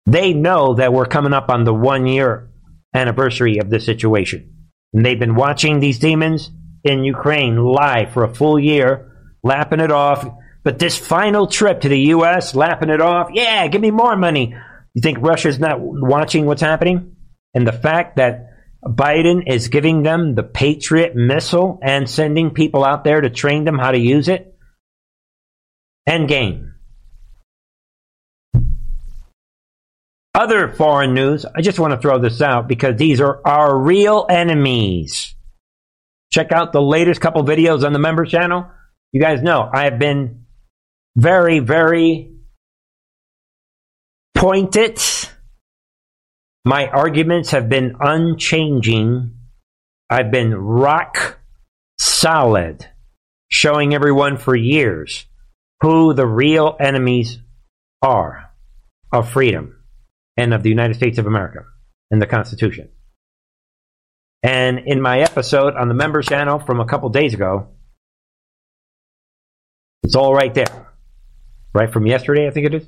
They 0.07 0.33
know 0.33 0.75
that 0.75 0.93
we're 0.93 1.05
coming 1.05 1.33
up 1.33 1.49
on 1.49 1.65
the 1.65 1.73
one 1.73 2.07
year 2.07 2.49
anniversary 2.93 3.57
of 3.59 3.69
the 3.69 3.81
situation. 3.81 4.69
And 4.93 5.05
they've 5.05 5.19
been 5.19 5.35
watching 5.35 5.79
these 5.79 5.99
demons 5.99 6.49
in 6.85 7.03
Ukraine 7.03 7.57
live 7.57 8.13
for 8.13 8.23
a 8.23 8.33
full 8.33 8.57
year, 8.57 9.11
lapping 9.43 9.81
it 9.81 9.91
off. 9.91 10.25
But 10.63 10.79
this 10.79 10.97
final 10.97 11.47
trip 11.47 11.81
to 11.81 11.89
the 11.89 11.99
U.S., 11.99 12.55
lapping 12.55 12.89
it 12.89 13.01
off, 13.01 13.29
yeah, 13.33 13.67
give 13.67 13.81
me 13.81 13.91
more 13.91 14.15
money. 14.15 14.55
You 14.93 15.01
think 15.01 15.19
Russia's 15.19 15.59
not 15.59 15.79
watching 15.79 16.45
what's 16.45 16.61
happening? 16.61 17.15
And 17.53 17.67
the 17.67 17.73
fact 17.73 18.15
that 18.15 18.47
Biden 18.85 19.43
is 19.51 19.67
giving 19.67 20.03
them 20.03 20.35
the 20.35 20.43
Patriot 20.43 21.15
missile 21.15 21.79
and 21.81 22.09
sending 22.09 22.51
people 22.51 22.85
out 22.85 23.03
there 23.03 23.19
to 23.19 23.29
train 23.29 23.65
them 23.65 23.77
how 23.77 23.91
to 23.91 23.99
use 23.99 24.29
it? 24.29 24.55
End 26.07 26.29
game. 26.29 26.66
Other 30.37 30.67
foreign 30.67 31.15
news, 31.15 31.47
I 31.55 31.61
just 31.61 31.79
want 31.79 31.93
to 31.93 31.99
throw 31.99 32.19
this 32.19 32.43
out 32.43 32.67
because 32.67 32.95
these 32.95 33.19
are 33.19 33.41
our 33.43 33.75
real 33.75 34.27
enemies. 34.29 35.33
Check 36.31 36.51
out 36.51 36.71
the 36.71 36.81
latest 36.81 37.21
couple 37.21 37.43
videos 37.43 37.83
on 37.83 37.91
the 37.91 37.97
member 37.97 38.23
channel. 38.23 38.69
You 39.11 39.19
guys 39.19 39.41
know 39.41 39.67
I 39.73 39.85
have 39.85 39.97
been 39.97 40.45
very, 41.15 41.57
very 41.57 42.35
pointed. 44.35 45.01
My 46.63 46.85
arguments 46.87 47.49
have 47.49 47.67
been 47.67 47.95
unchanging. 47.99 49.33
I've 50.07 50.29
been 50.29 50.53
rock 50.53 51.39
solid, 51.99 52.87
showing 53.49 53.95
everyone 53.95 54.37
for 54.37 54.55
years 54.55 55.25
who 55.81 56.13
the 56.13 56.27
real 56.27 56.77
enemies 56.79 57.39
are 58.03 58.51
of 59.11 59.31
freedom 59.31 59.76
and 60.37 60.53
of 60.53 60.63
the 60.63 60.69
United 60.69 60.93
States 60.93 61.17
of 61.17 61.25
America 61.25 61.65
and 62.11 62.21
the 62.21 62.27
Constitution. 62.27 62.89
And 64.43 64.79
in 64.85 65.01
my 65.01 65.19
episode 65.19 65.75
on 65.75 65.87
the 65.87 65.93
members 65.93 66.27
channel 66.27 66.59
from 66.59 66.79
a 66.79 66.85
couple 66.85 67.09
days 67.09 67.33
ago, 67.33 67.69
it's 70.03 70.15
all 70.15 70.33
right 70.33 70.53
there. 70.53 70.93
Right 71.73 71.91
from 71.91 72.05
yesterday, 72.05 72.47
I 72.47 72.51
think 72.51 72.67
it 72.67 72.73
is. 72.75 72.87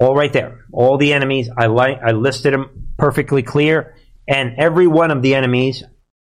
All 0.00 0.14
right 0.14 0.32
there. 0.32 0.64
All 0.72 0.98
the 0.98 1.12
enemies, 1.12 1.50
I 1.56 1.66
like 1.66 1.98
I 2.02 2.12
listed 2.12 2.54
them 2.54 2.92
perfectly 2.96 3.42
clear. 3.42 3.96
And 4.28 4.54
every 4.58 4.86
one 4.86 5.10
of 5.10 5.22
the 5.22 5.34
enemies, 5.34 5.82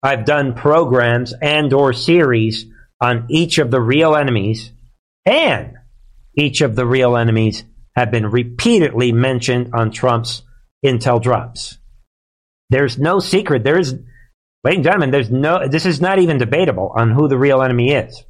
I've 0.02 0.26
done 0.26 0.54
programs 0.54 1.34
and 1.41 1.71
or 1.73 1.93
series 1.93 2.65
on 3.02 3.28
each 3.30 3.58
of 3.58 3.71
the 3.71 3.82
real 3.82 4.15
enemies 4.15 4.71
and 5.26 5.73
each 6.36 6.62
of 6.62 6.76
the 6.76 6.86
real 6.86 7.15
enemies 7.15 7.63
have 7.95 8.12
been 8.12 8.27
repeatedly 8.27 9.12
mentioned 9.12 9.71
on 9.73 9.91
Trump's 9.91 10.43
intel 10.86 11.21
drops. 11.21 11.77
There's 12.69 12.97
no 12.97 13.19
secret. 13.19 13.63
There 13.63 13.79
is, 13.79 13.93
ladies 14.63 14.77
and 14.77 14.84
gentlemen, 14.84 15.12
there's 15.12 15.29
no, 15.29 15.67
this 15.67 15.86
is 15.86 16.01
not 16.01 16.19
even 16.19 16.38
debatable 16.38 16.93
on 16.95 17.12
who 17.12 17.27
the 17.27 17.38
real 17.38 17.62
enemy 17.62 17.91
is. 17.91 18.23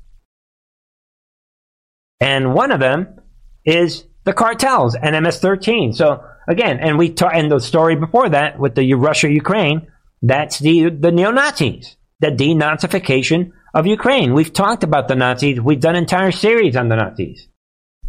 And 2.19 2.53
one 2.53 2.71
of 2.71 2.79
them 2.79 3.19
is 3.65 4.05
the 4.23 4.33
cartels 4.33 4.95
and 4.95 5.21
MS-13. 5.23 5.95
So 5.95 6.23
again, 6.47 6.79
and 6.79 6.97
we 6.97 7.09
talked 7.09 7.35
in 7.35 7.49
the 7.49 7.59
story 7.59 7.95
before 7.95 8.29
that 8.29 8.59
with 8.59 8.75
the 8.75 8.93
Russia 8.93 9.29
Ukraine, 9.29 9.87
that's 10.21 10.59
the 10.59 10.89
the 10.89 11.11
neo 11.11 11.31
Nazis, 11.31 11.97
the 12.21 12.27
denazification 12.27 13.51
of 13.73 13.87
Ukraine. 13.87 14.33
We've 14.33 14.53
talked 14.53 14.83
about 14.83 15.07
the 15.07 15.15
Nazis. 15.15 15.59
We've 15.59 15.79
done 15.79 15.95
entire 15.95 16.31
series 16.31 16.75
on 16.77 16.87
the 16.87 16.95
Nazis. 16.95 17.47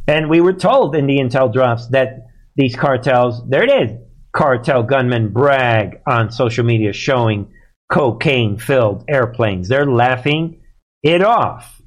And 0.06 0.28
we 0.28 0.40
were 0.40 0.52
told 0.52 0.94
in 0.94 1.06
the 1.06 1.18
intel 1.18 1.52
drops 1.52 1.88
that 1.88 2.26
these 2.56 2.76
cartels, 2.76 3.42
there 3.48 3.64
it 3.64 3.70
is, 3.70 3.98
cartel 4.32 4.82
gunmen 4.82 5.32
brag 5.32 6.00
on 6.06 6.30
social 6.30 6.64
media 6.64 6.92
showing 6.92 7.52
cocaine 7.90 8.58
filled 8.58 9.04
airplanes. 9.08 9.68
They're 9.68 9.90
laughing 9.90 10.60
it 11.02 11.22
off. 11.22 11.80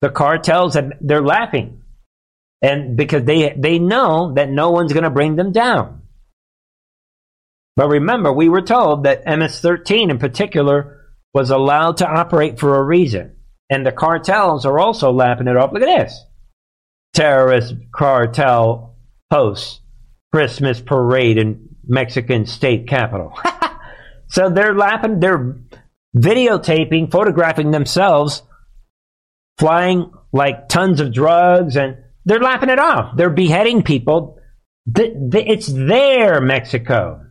The 0.00 0.10
cartels, 0.10 0.76
they're 1.00 1.22
laughing. 1.22 1.82
And 2.62 2.96
because 2.96 3.24
they, 3.24 3.54
they 3.56 3.78
know 3.78 4.32
that 4.34 4.50
no 4.50 4.70
one's 4.70 4.92
going 4.92 5.04
to 5.04 5.10
bring 5.10 5.36
them 5.36 5.52
down. 5.52 6.02
But 7.76 7.88
remember, 7.88 8.32
we 8.32 8.48
were 8.48 8.62
told 8.62 9.04
that 9.04 9.26
MS 9.26 9.60
13 9.60 10.10
in 10.10 10.18
particular 10.18 11.12
was 11.34 11.50
allowed 11.50 11.98
to 11.98 12.08
operate 12.08 12.58
for 12.58 12.76
a 12.76 12.82
reason. 12.82 13.36
And 13.68 13.84
the 13.84 13.92
cartels 13.92 14.64
are 14.64 14.78
also 14.78 15.12
laughing 15.12 15.48
it 15.48 15.56
off. 15.56 15.72
Look 15.72 15.82
at 15.82 15.98
this 15.98 16.24
terrorist 17.16 17.74
cartel 17.92 18.94
hosts 19.32 19.80
Christmas 20.32 20.80
parade 20.80 21.38
in 21.38 21.70
Mexican 21.86 22.46
state 22.46 22.86
capital. 22.86 23.32
so 24.28 24.50
they're 24.50 24.74
laughing, 24.74 25.18
they're 25.20 25.56
videotaping, 26.16 27.10
photographing 27.10 27.70
themselves 27.70 28.42
flying 29.58 30.12
like 30.32 30.68
tons 30.68 31.00
of 31.00 31.12
drugs 31.12 31.76
and 31.76 31.96
they're 32.26 32.40
laughing 32.40 32.68
it 32.68 32.78
off. 32.78 33.16
They're 33.16 33.30
beheading 33.30 33.82
people. 33.82 34.38
It's 34.94 35.66
their 35.66 36.40
Mexico. 36.40 37.22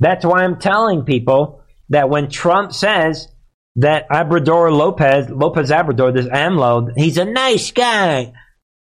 That's 0.00 0.24
why 0.24 0.42
I'm 0.42 0.58
telling 0.58 1.04
people 1.04 1.62
that 1.90 2.08
when 2.08 2.30
Trump 2.30 2.72
says 2.72 3.28
that 3.76 4.08
Obrador 4.08 4.72
Lopez, 4.72 5.28
Lopez 5.28 5.70
Obrador, 5.70 6.14
this 6.14 6.26
AMLO, 6.26 6.92
he's 6.96 7.18
a 7.18 7.24
nice 7.24 7.70
guy. 7.72 8.32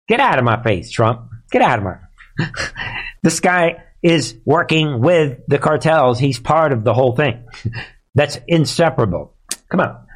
Get 0.09 0.21
out 0.21 0.39
of 0.39 0.45
my 0.45 0.63
face, 0.63 0.91
Trump. 0.91 1.31
Get 1.51 1.63
out 1.63 1.79
of 1.79 1.85
my. 1.85 1.97
this 3.23 3.41
guy 3.41 3.83
is 4.03 4.37
working 4.45 5.01
with 5.01 5.39
the 5.49 5.59
cartels. 5.59 6.19
He's 6.19 6.39
part 6.39 6.73
of 6.73 6.85
the 6.85 6.93
whole 6.93 7.17
thing. 7.17 7.45
That's 8.15 8.39
inseparable. 8.47 9.35
Come 9.69 9.81
on. 9.81 10.07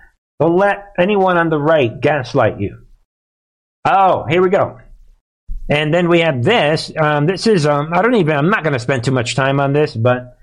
Don't 0.40 0.57
let 0.57 0.92
anyone 0.98 1.37
on 1.37 1.48
the 1.48 1.59
right 1.59 2.01
gaslight 2.01 2.61
you. 2.61 2.85
Oh, 3.85 4.24
here 4.29 4.42
we 4.42 4.51
go. 4.51 4.79
And 5.70 5.92
then 5.92 6.09
we 6.09 6.20
have 6.20 6.42
this. 6.42 6.92
Um, 6.96 7.27
this 7.27 7.46
is, 7.46 7.67
um, 7.67 7.92
I 7.92 8.02
don't 8.02 8.15
even, 8.15 8.37
I'm 8.37 8.50
not 8.50 8.63
going 8.63 8.73
to 8.75 8.79
spend 8.79 9.04
too 9.04 9.10
much 9.10 9.35
time 9.35 9.58
on 9.58 9.73
this, 9.73 9.96
but 9.96 10.38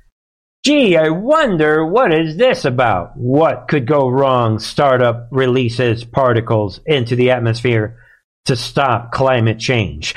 Gee, 0.66 0.98
I 0.98 1.10
wonder 1.10 1.86
what 1.86 2.12
is 2.12 2.38
this 2.38 2.66
about? 2.66 3.16
What 3.16 3.68
could 3.68 3.86
go 3.86 4.10
wrong? 4.10 4.58
Startup 4.58 5.28
releases 5.30 6.04
particles 6.04 6.80
into 6.88 7.16
the 7.16 7.30
atmosphere 7.30 8.00
to 8.46 8.56
stop 8.56 9.12
climate 9.12 9.60
change. 9.60 10.14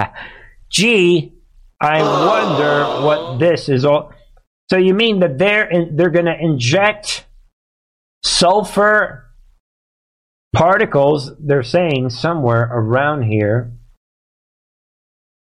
Gee, 0.70 1.34
I 1.80 2.02
wonder 2.02 3.04
what 3.04 3.38
this 3.38 3.68
is 3.68 3.84
all. 3.84 4.12
So 4.70 4.76
you 4.76 4.94
mean 4.94 5.20
that 5.20 5.38
they're 5.38 5.68
in, 5.68 5.96
they're 5.96 6.10
going 6.10 6.26
to 6.26 6.36
inject 6.38 7.26
sulfur 8.24 9.26
particles? 10.54 11.32
They're 11.38 11.62
saying 11.62 12.10
somewhere 12.10 12.62
around 12.62 13.22
here. 13.22 13.72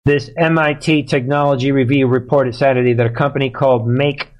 This 0.06 0.32
MIT 0.36 1.04
Technology 1.04 1.72
Review 1.72 2.08
reported 2.08 2.56
Saturday 2.56 2.94
that 2.94 3.06
a 3.06 3.12
company 3.12 3.52
called 3.52 3.88
Make 3.88 4.32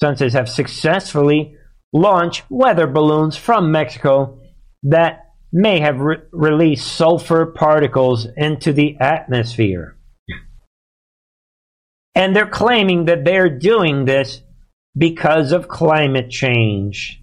Sunsets 0.00 0.34
have 0.34 0.48
successfully 0.48 1.56
launched 1.92 2.44
weather 2.48 2.86
balloons 2.86 3.36
from 3.36 3.72
Mexico 3.72 4.38
that 4.84 5.27
may 5.52 5.80
have 5.80 6.00
re- 6.00 6.18
released 6.32 6.86
sulfur 6.86 7.46
particles 7.46 8.26
into 8.36 8.72
the 8.72 8.96
atmosphere. 9.00 9.96
And 12.14 12.34
they're 12.34 12.48
claiming 12.48 13.06
that 13.06 13.24
they're 13.24 13.58
doing 13.58 14.04
this 14.04 14.42
because 14.96 15.52
of 15.52 15.68
climate 15.68 16.30
change. 16.30 17.22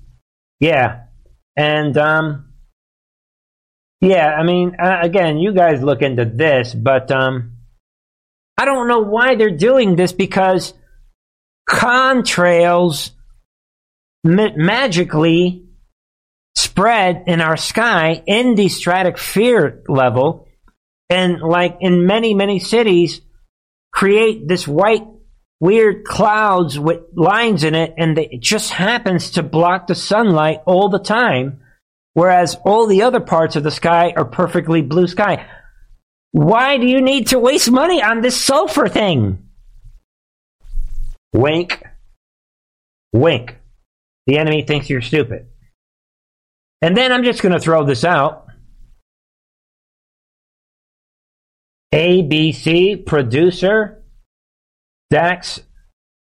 Yeah. 0.59 1.01
And, 1.57 1.97
um, 1.97 2.53
yeah, 4.01 4.27
I 4.27 4.43
mean, 4.43 4.75
uh, 4.79 4.99
again, 5.01 5.37
you 5.37 5.53
guys 5.53 5.83
look 5.83 6.01
into 6.01 6.25
this, 6.25 6.73
but, 6.73 7.11
um, 7.11 7.57
I 8.57 8.65
don't 8.65 8.87
know 8.87 9.01
why 9.01 9.35
they're 9.35 9.49
doing 9.49 9.95
this 9.95 10.13
because 10.13 10.73
contrails 11.69 13.11
ma- 14.23 14.55
magically 14.55 15.64
spread 16.57 17.23
in 17.27 17.41
our 17.41 17.57
sky 17.57 18.21
in 18.25 18.55
the 18.55 18.65
stratospheric 18.65 19.83
level. 19.87 20.47
And 21.09 21.39
like 21.41 21.77
in 21.81 22.05
many 22.05 22.33
many 22.33 22.59
cities 22.59 23.21
create 23.93 24.47
this 24.47 24.67
white 24.67 25.05
weird 25.59 26.03
clouds 26.03 26.77
with 26.77 27.01
lines 27.15 27.63
in 27.63 27.75
it 27.75 27.93
and 27.97 28.17
it 28.17 28.41
just 28.41 28.71
happens 28.71 29.31
to 29.31 29.43
block 29.43 29.87
the 29.87 29.95
sunlight 29.95 30.59
all 30.65 30.89
the 30.89 30.99
time 30.99 31.61
whereas 32.13 32.57
all 32.65 32.87
the 32.87 33.03
other 33.03 33.21
parts 33.21 33.55
of 33.55 33.63
the 33.63 33.71
sky 33.71 34.13
are 34.15 34.25
perfectly 34.25 34.81
blue 34.81 35.07
sky. 35.07 35.47
Why 36.31 36.77
do 36.77 36.85
you 36.85 37.01
need 37.01 37.27
to 37.27 37.39
waste 37.39 37.71
money 37.71 38.01
on 38.01 38.21
this 38.21 38.35
sulfur 38.35 38.89
thing? 38.89 39.47
Wink. 41.33 41.81
Wink. 43.13 43.55
The 44.27 44.39
enemy 44.39 44.63
thinks 44.63 44.89
you're 44.89 45.01
stupid 45.01 45.47
and 46.81 46.95
then 46.95 47.11
i'm 47.11 47.23
just 47.23 47.41
going 47.41 47.53
to 47.53 47.59
throw 47.59 47.83
this 47.85 48.03
out 48.03 48.45
ABC 51.93 53.05
producer 53.05 54.03
Dax 55.09 55.61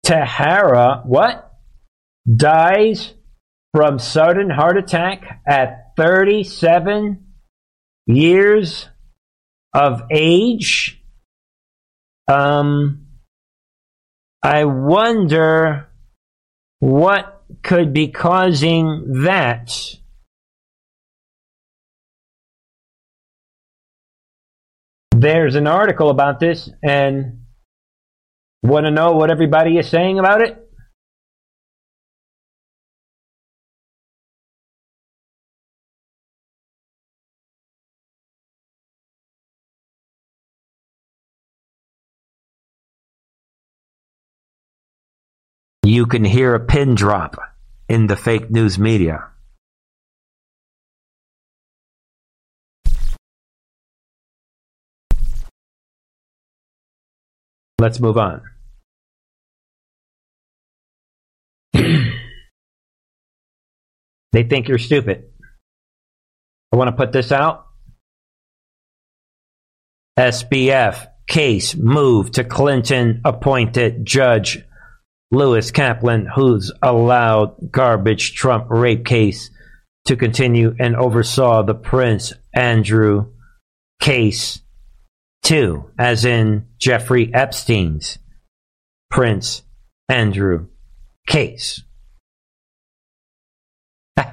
Tejera, 0.06 1.06
what? 1.06 1.52
Dies 2.32 3.14
from 3.74 3.98
sudden 3.98 4.50
heart 4.50 4.78
attack 4.78 5.42
at 5.48 5.94
37 5.98 7.26
years 8.06 8.90
of 9.74 10.04
age. 10.12 11.02
Um, 12.28 13.08
I 14.44 14.66
wonder 14.66 15.88
what 16.80 17.44
could 17.64 17.94
be 17.94 18.10
causing 18.10 19.24
that. 19.24 19.74
There's 25.20 25.55
an 25.55 25.65
article 25.65 26.11
about 26.11 26.39
this, 26.39 26.70
and 26.84 27.39
want 28.61 28.86
to 28.86 28.91
know 28.91 29.13
what 29.13 29.32
everybody 29.32 29.80
is 29.80 29.89
saying 29.89 30.20
about 30.20 30.41
it? 30.41 30.63
You 45.82 46.05
can 46.05 46.24
hear 46.24 46.53
a 46.53 46.59
pin 46.59 46.93
drop 46.93 47.38
in 47.89 48.05
the 48.05 48.15
fake 48.15 48.51
news 48.51 48.78
media. 48.78 49.32
Let's 57.80 58.00
move 58.00 58.18
on. 58.18 58.42
they 61.74 62.12
think 64.44 64.68
you're 64.68 64.80
stupid. 64.80 65.26
I 66.74 66.76
want 66.76 66.88
to 66.88 66.96
put 66.96 67.12
this 67.12 67.32
out. 67.32 67.68
SBF 70.18 71.06
case 71.28 71.76
moved 71.76 72.36
to 72.36 72.44
Clinton 72.44 73.22
appointed 73.24 74.06
judge 74.06 74.64
Lewis 75.30 75.70
Kaplan, 75.70 76.28
who's 76.34 76.72
allowed 76.82 77.72
garbage 77.72 78.34
Trump 78.34 78.66
rape 78.70 79.06
case 79.06 79.52
to 80.06 80.16
continue 80.16 80.74
and 80.80 80.96
oversaw 80.96 81.62
the 81.62 81.76
Prince 81.76 82.34
Andrew 82.56 83.34
case 84.00 84.62
too, 85.48 85.89
as 85.98 86.26
in 86.26 86.66
Jeffrey 86.78 87.34
Epstein's 87.34 88.20
Prince 89.10 89.64
Andrew 90.10 90.68
case. 91.26 91.84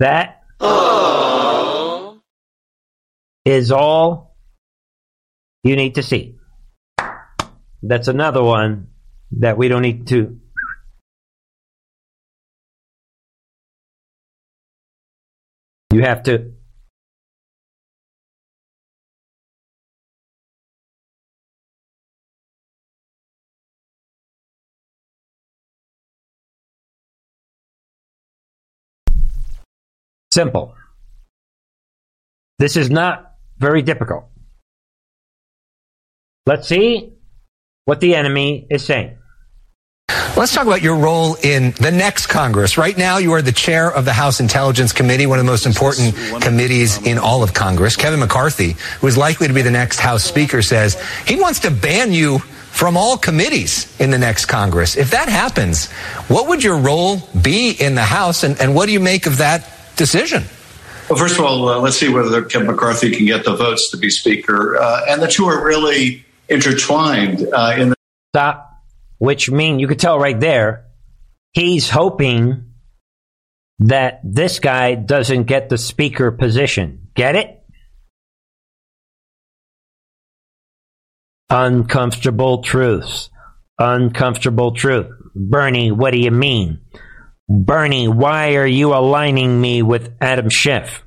that 0.00 0.40
is 3.44 3.70
all 3.72 4.34
you 5.62 5.76
need 5.76 5.96
to 5.96 6.02
see. 6.02 6.36
That's 7.82 8.08
another 8.08 8.42
one 8.42 8.88
that 9.32 9.58
we 9.58 9.68
don't 9.68 9.82
need 9.82 10.06
to. 10.06 10.40
You 15.92 16.00
have 16.00 16.22
to 16.22 16.55
Simple. 30.36 30.74
This 32.58 32.76
is 32.76 32.90
not 32.90 33.36
very 33.56 33.80
difficult. 33.80 34.26
Let's 36.44 36.68
see 36.68 37.14
what 37.86 38.00
the 38.00 38.14
enemy 38.14 38.66
is 38.68 38.84
saying. 38.84 39.16
Let's 40.36 40.52
talk 40.52 40.66
about 40.66 40.82
your 40.82 40.96
role 40.96 41.36
in 41.42 41.70
the 41.80 41.90
next 41.90 42.26
Congress. 42.26 42.76
Right 42.76 42.98
now, 42.98 43.16
you 43.16 43.32
are 43.32 43.40
the 43.40 43.50
chair 43.50 43.90
of 43.90 44.04
the 44.04 44.12
House 44.12 44.38
Intelligence 44.38 44.92
Committee, 44.92 45.24
one 45.24 45.38
of 45.38 45.46
the 45.46 45.50
most 45.50 45.64
important 45.64 46.14
committees 46.42 46.98
in 47.06 47.16
all 47.16 47.42
of 47.42 47.54
Congress. 47.54 47.96
Kevin 47.96 48.20
McCarthy, 48.20 48.76
who 49.00 49.06
is 49.06 49.16
likely 49.16 49.48
to 49.48 49.54
be 49.54 49.62
the 49.62 49.70
next 49.70 50.00
House 50.00 50.22
Speaker, 50.22 50.60
says 50.60 51.02
he 51.26 51.36
wants 51.36 51.60
to 51.60 51.70
ban 51.70 52.12
you 52.12 52.40
from 52.40 52.98
all 52.98 53.16
committees 53.16 53.98
in 53.98 54.10
the 54.10 54.18
next 54.18 54.44
Congress. 54.44 54.98
If 54.98 55.12
that 55.12 55.30
happens, 55.30 55.90
what 56.28 56.46
would 56.48 56.62
your 56.62 56.76
role 56.76 57.26
be 57.40 57.70
in 57.70 57.94
the 57.94 58.04
House, 58.04 58.42
and, 58.42 58.60
and 58.60 58.74
what 58.74 58.84
do 58.84 58.92
you 58.92 59.00
make 59.00 59.24
of 59.24 59.38
that 59.38 59.72
decision? 59.96 60.44
Well, 61.08 61.18
first 61.18 61.38
of 61.38 61.44
all, 61.44 61.68
uh, 61.68 61.78
let's 61.78 61.96
see 61.96 62.08
whether 62.08 62.44
Kevin 62.44 62.66
McCarthy 62.66 63.10
can 63.10 63.26
get 63.26 63.44
the 63.44 63.54
votes 63.54 63.90
to 63.92 63.96
be 63.96 64.10
Speaker. 64.10 64.76
Uh, 64.76 65.02
and 65.08 65.22
the 65.22 65.28
two 65.28 65.46
are 65.46 65.64
really 65.64 66.24
intertwined 66.48 67.46
uh, 67.52 67.76
in 67.78 67.90
the. 67.90 67.96
Stop. 68.34 68.72
Which 69.18 69.50
mean 69.50 69.78
you 69.78 69.88
could 69.88 69.98
tell 69.98 70.18
right 70.18 70.38
there, 70.38 70.84
he's 71.52 71.88
hoping 71.88 72.72
that 73.78 74.20
this 74.24 74.58
guy 74.58 74.94
doesn't 74.94 75.44
get 75.44 75.68
the 75.68 75.78
Speaker 75.78 76.32
position. 76.32 77.08
Get 77.14 77.36
it? 77.36 77.62
Uncomfortable 81.48 82.62
truths. 82.62 83.30
Uncomfortable 83.78 84.72
truth. 84.72 85.06
Bernie, 85.34 85.92
what 85.92 86.10
do 86.10 86.18
you 86.18 86.30
mean? 86.30 86.80
Bernie, 87.48 88.08
why 88.08 88.56
are 88.56 88.66
you 88.66 88.94
aligning 88.94 89.60
me 89.60 89.82
with 89.82 90.12
Adam 90.20 90.48
Schiff? 90.50 91.04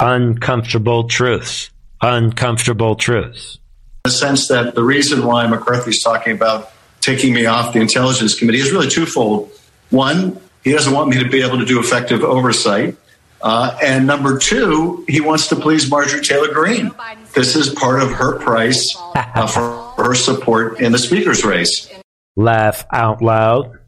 Uncomfortable 0.00 1.04
truths. 1.08 1.70
uncomfortable 2.02 2.96
truths. 2.96 3.58
In 4.04 4.10
the 4.10 4.10
sense 4.10 4.48
that 4.48 4.74
the 4.74 4.82
reason 4.82 5.24
why 5.24 5.46
McCarthy's 5.46 6.02
talking 6.02 6.34
about 6.34 6.70
taking 7.00 7.32
me 7.32 7.46
off 7.46 7.72
the 7.72 7.80
Intelligence 7.80 8.38
Committee 8.38 8.58
is 8.58 8.72
really 8.72 8.88
twofold. 8.90 9.50
One, 9.90 10.38
he 10.62 10.72
doesn't 10.72 10.92
want 10.92 11.08
me 11.08 11.22
to 11.22 11.28
be 11.28 11.42
able 11.42 11.58
to 11.58 11.64
do 11.64 11.80
effective 11.80 12.22
oversight. 12.22 12.96
Uh, 13.40 13.78
and 13.82 14.06
number 14.06 14.38
two, 14.38 15.04
he 15.08 15.20
wants 15.20 15.48
to 15.48 15.56
please 15.56 15.88
Marjorie 15.90 16.22
Taylor 16.22 16.52
Greene. 16.52 16.90
This 17.34 17.56
is 17.56 17.70
part 17.70 18.02
of 18.02 18.10
her 18.12 18.38
price 18.38 18.96
uh, 19.14 19.46
for 19.46 19.83
her 20.04 20.14
support 20.14 20.80
in 20.80 20.92
the 20.92 20.98
speaker's 20.98 21.44
race. 21.44 21.90
Laugh 22.36 22.84
out 22.92 23.22
loud. 23.22 23.78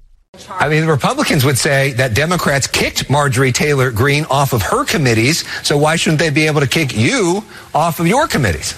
I 0.51 0.69
mean, 0.69 0.83
the 0.83 0.93
Republicans 0.93 1.45
would 1.45 1.59
say 1.59 1.93
that 1.93 2.15
Democrats 2.15 2.67
kicked 2.67 3.09
Marjorie 3.09 3.53
Taylor 3.53 3.91
Greene 3.91 4.25
off 4.27 4.53
of 4.53 4.63
her 4.63 4.85
committees, 4.85 5.45
so 5.63 5.79
why 5.79 5.97
shouldn't 5.97 6.21
they 6.21 6.31
be 6.31 6.47
able 6.47 6.61
to 6.61 6.67
kick 6.67 6.97
you 6.97 7.45
off 7.75 8.01
of 8.01 8.07
your 8.07 8.27
committees? 8.27 8.75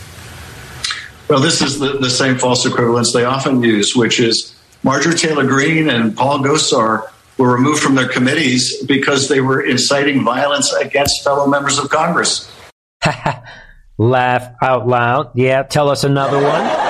Well, 1.28 1.41
this 1.41 1.61
is 1.61 1.78
the, 1.78 1.99
the 1.99 2.11
same 2.11 2.39
false 2.39 2.64
equivalence 2.64 3.12
they 3.12 3.24
often 3.24 3.62
use, 3.62 3.95
which 3.95 4.20
is 4.20 4.55
Marjorie 4.82 5.16
Taylor 5.16 5.47
Greene 5.47 5.91
and 5.91 6.16
Paul 6.16 6.39
Gosar 6.39 7.09
were 7.36 7.53
removed 7.53 7.82
from 7.82 7.95
their 7.95 8.09
committees 8.09 8.82
because 8.84 9.28
they 9.28 9.41
were 9.41 9.61
inciting 9.61 10.24
violence 10.24 10.72
against 10.72 11.22
fellow 11.22 11.47
members 11.47 11.78
of 11.78 11.91
Congress. 11.91 12.51
Laugh 13.99 14.55
out 14.62 14.86
loud. 14.86 15.30
Yeah, 15.34 15.64
tell 15.64 15.91
us 15.91 16.05
another 16.05 16.41
one. 16.43 16.88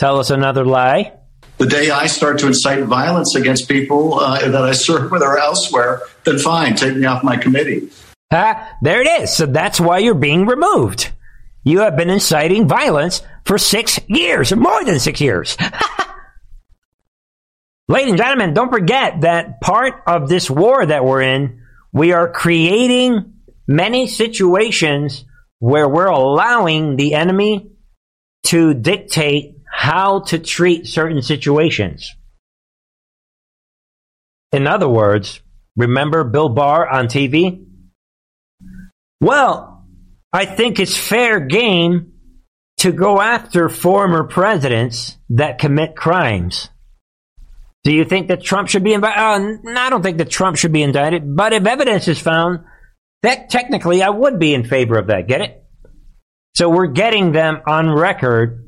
Tell 0.00 0.18
us 0.18 0.30
another 0.30 0.64
lie. 0.64 1.12
The 1.58 1.66
day 1.66 1.90
I 1.90 2.06
start 2.06 2.38
to 2.38 2.46
incite 2.46 2.82
violence 2.84 3.36
against 3.36 3.68
people 3.68 4.18
uh, 4.18 4.48
that 4.48 4.62
I 4.62 4.72
serve 4.72 5.10
with 5.10 5.22
or 5.22 5.38
elsewhere, 5.38 6.00
then 6.24 6.38
fine, 6.38 6.74
take 6.74 6.96
me 6.96 7.04
off 7.04 7.22
my 7.22 7.36
committee. 7.36 7.90
Ah, 8.32 8.76
there 8.80 9.02
it 9.02 9.22
is. 9.22 9.36
So 9.36 9.44
that's 9.44 9.78
why 9.78 9.98
you're 9.98 10.14
being 10.14 10.46
removed. 10.46 11.12
You 11.62 11.80
have 11.80 11.96
been 11.96 12.08
inciting 12.08 12.66
violence 12.66 13.20
for 13.44 13.58
six 13.58 14.00
years, 14.08 14.56
more 14.56 14.82
than 14.84 14.98
six 14.98 15.20
years. 15.20 15.58
Ladies 17.88 18.12
and 18.12 18.18
gentlemen, 18.18 18.54
don't 18.54 18.70
forget 18.70 19.20
that 19.20 19.60
part 19.60 20.02
of 20.06 20.30
this 20.30 20.48
war 20.48 20.86
that 20.86 21.04
we're 21.04 21.20
in, 21.20 21.60
we 21.92 22.12
are 22.12 22.30
creating 22.30 23.34
many 23.66 24.06
situations 24.06 25.26
where 25.58 25.88
we're 25.88 26.06
allowing 26.06 26.96
the 26.96 27.14
enemy 27.14 27.72
to 28.44 28.72
dictate 28.72 29.59
how 29.80 30.20
to 30.20 30.38
treat 30.38 30.86
certain 30.86 31.22
situations. 31.22 32.14
In 34.52 34.66
other 34.66 34.86
words, 34.86 35.40
remember 35.74 36.22
Bill 36.22 36.50
Barr 36.50 36.86
on 36.86 37.06
TV? 37.06 37.64
Well, 39.22 39.86
I 40.34 40.44
think 40.44 40.80
it's 40.80 40.94
fair 40.94 41.40
game 41.40 42.12
to 42.80 42.92
go 42.92 43.22
after 43.22 43.70
former 43.70 44.24
presidents 44.24 45.16
that 45.30 45.58
commit 45.58 45.96
crimes. 45.96 46.68
Do 47.82 47.94
you 47.94 48.04
think 48.04 48.28
that 48.28 48.42
Trump 48.42 48.68
should 48.68 48.84
be 48.84 48.92
indicted? 48.92 49.66
Uh, 49.66 49.80
I 49.80 49.88
don't 49.88 50.02
think 50.02 50.18
that 50.18 50.28
Trump 50.28 50.58
should 50.58 50.72
be 50.72 50.82
indicted, 50.82 51.34
but 51.34 51.54
if 51.54 51.64
evidence 51.64 52.06
is 52.06 52.20
found, 52.20 52.64
that 53.22 53.48
technically 53.48 54.02
I 54.02 54.10
would 54.10 54.38
be 54.38 54.52
in 54.52 54.64
favor 54.64 54.98
of 54.98 55.06
that. 55.06 55.26
Get 55.26 55.40
it? 55.40 55.64
So 56.54 56.68
we're 56.68 56.88
getting 56.88 57.32
them 57.32 57.62
on 57.66 57.88
record 57.88 58.66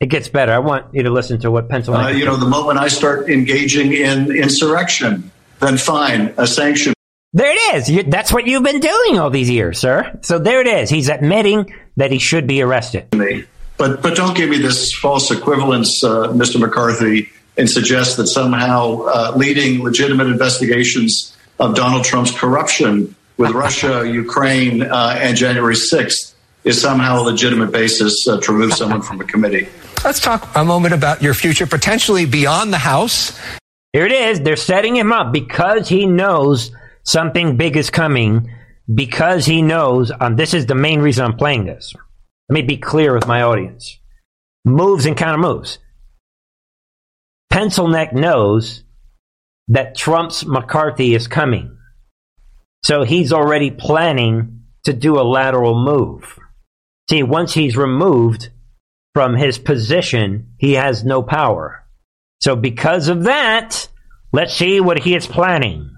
it 0.00 0.08
gets 0.08 0.28
better. 0.28 0.52
I 0.52 0.58
want 0.58 0.94
you 0.94 1.02
to 1.02 1.10
listen 1.10 1.38
to 1.40 1.50
what 1.50 1.68
Pennsylvania. 1.68 2.14
Uh, 2.14 2.18
you 2.18 2.24
know, 2.24 2.36
the 2.36 2.48
moment 2.48 2.78
I 2.78 2.88
start 2.88 3.28
engaging 3.28 3.92
in 3.92 4.34
insurrection, 4.34 5.30
then 5.60 5.76
fine, 5.76 6.34
a 6.38 6.46
sanction. 6.46 6.94
There 7.34 7.52
it 7.52 7.76
is. 7.76 7.90
You, 7.90 8.02
that's 8.04 8.32
what 8.32 8.46
you've 8.46 8.64
been 8.64 8.80
doing 8.80 9.18
all 9.18 9.30
these 9.30 9.50
years, 9.50 9.78
sir. 9.78 10.18
So 10.22 10.38
there 10.38 10.60
it 10.60 10.66
is. 10.66 10.90
He's 10.90 11.08
admitting 11.08 11.72
that 11.96 12.10
he 12.10 12.18
should 12.18 12.46
be 12.46 12.62
arrested. 12.62 13.08
But 13.76 14.02
but 14.02 14.16
don't 14.16 14.34
give 14.34 14.48
me 14.48 14.58
this 14.58 14.92
false 14.92 15.30
equivalence, 15.30 16.02
uh, 16.02 16.28
Mr. 16.28 16.58
McCarthy, 16.58 17.28
and 17.56 17.68
suggest 17.68 18.16
that 18.16 18.26
somehow 18.26 19.02
uh, 19.02 19.32
leading 19.36 19.84
legitimate 19.84 20.26
investigations 20.28 21.36
of 21.58 21.76
Donald 21.76 22.04
Trump's 22.04 22.36
corruption 22.36 23.14
with 23.36 23.50
Russia, 23.50 24.10
Ukraine, 24.10 24.82
uh, 24.82 25.18
and 25.20 25.36
January 25.36 25.76
sixth 25.76 26.34
is 26.64 26.80
somehow 26.80 27.20
a 27.20 27.24
legitimate 27.24 27.70
basis 27.70 28.26
uh, 28.28 28.40
to 28.40 28.52
remove 28.52 28.74
someone 28.74 29.02
from 29.02 29.20
a 29.20 29.24
committee. 29.24 29.68
Let's 30.02 30.20
talk 30.20 30.48
a 30.56 30.64
moment 30.64 30.94
about 30.94 31.22
your 31.22 31.34
future 31.34 31.66
potentially 31.66 32.24
beyond 32.24 32.72
the 32.72 32.78
House. 32.78 33.38
Here 33.92 34.06
it 34.06 34.12
is. 34.12 34.40
They're 34.40 34.56
setting 34.56 34.96
him 34.96 35.12
up 35.12 35.30
because 35.30 35.90
he 35.90 36.06
knows 36.06 36.70
something 37.02 37.58
big 37.58 37.76
is 37.76 37.90
coming. 37.90 38.50
Because 38.92 39.44
he 39.44 39.60
knows, 39.60 40.10
um, 40.18 40.36
this 40.36 40.54
is 40.54 40.64
the 40.64 40.74
main 40.74 41.00
reason 41.00 41.26
I'm 41.26 41.36
playing 41.36 41.66
this. 41.66 41.92
Let 42.48 42.54
me 42.54 42.62
be 42.62 42.78
clear 42.78 43.14
with 43.14 43.26
my 43.26 43.42
audience. 43.42 43.98
Moves 44.64 45.04
and 45.04 45.16
counter 45.16 45.38
moves. 45.38 45.78
Pencil 47.50 47.86
neck 47.86 48.14
knows 48.14 48.84
that 49.68 49.96
Trump's 49.96 50.46
McCarthy 50.46 51.14
is 51.14 51.28
coming. 51.28 51.76
So 52.82 53.04
he's 53.04 53.34
already 53.34 53.70
planning 53.70 54.62
to 54.84 54.94
do 54.94 55.20
a 55.20 55.22
lateral 55.22 55.74
move. 55.84 56.38
See, 57.10 57.22
once 57.22 57.52
he's 57.52 57.76
removed 57.76 58.48
from 59.14 59.34
his 59.34 59.58
position, 59.58 60.52
he 60.58 60.74
has 60.74 61.04
no 61.04 61.22
power. 61.22 61.84
So, 62.40 62.56
because 62.56 63.08
of 63.08 63.24
that, 63.24 63.88
let's 64.32 64.54
see 64.54 64.80
what 64.80 64.98
he 65.00 65.14
is 65.14 65.26
planning. 65.26 65.90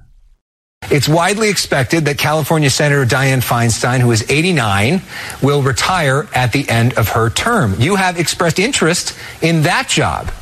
It's 0.91 1.09
widely 1.09 1.49
expected 1.49 2.07
that 2.07 2.19
California 2.19 2.69
Senator 2.69 3.05
Dianne 3.07 3.43
Feinstein, 3.43 4.01
who 4.01 4.11
is 4.11 4.29
89, 4.29 5.01
will 5.41 5.63
retire 5.63 6.29
at 6.35 6.53
the 6.53 6.69
end 6.69 6.95
of 6.95 7.11
her 7.11 7.31
term. 7.31 7.77
You 7.79 7.97
have 7.97 8.19
expressed 8.19 8.59
interest 8.59 9.17
in 9.41 9.63
that 9.63 9.89
job. 9.89 10.33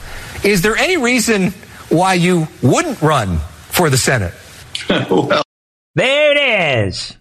Is 0.42 0.62
there 0.62 0.76
any 0.76 0.96
reason 0.96 1.50
why 1.90 2.14
you 2.14 2.48
wouldn't 2.62 3.02
run 3.02 3.38
for 3.68 3.90
the 3.90 3.98
Senate? 3.98 4.32
well, 4.88 5.42
there 5.94 6.32
it 6.32 6.88
is. 6.88 7.16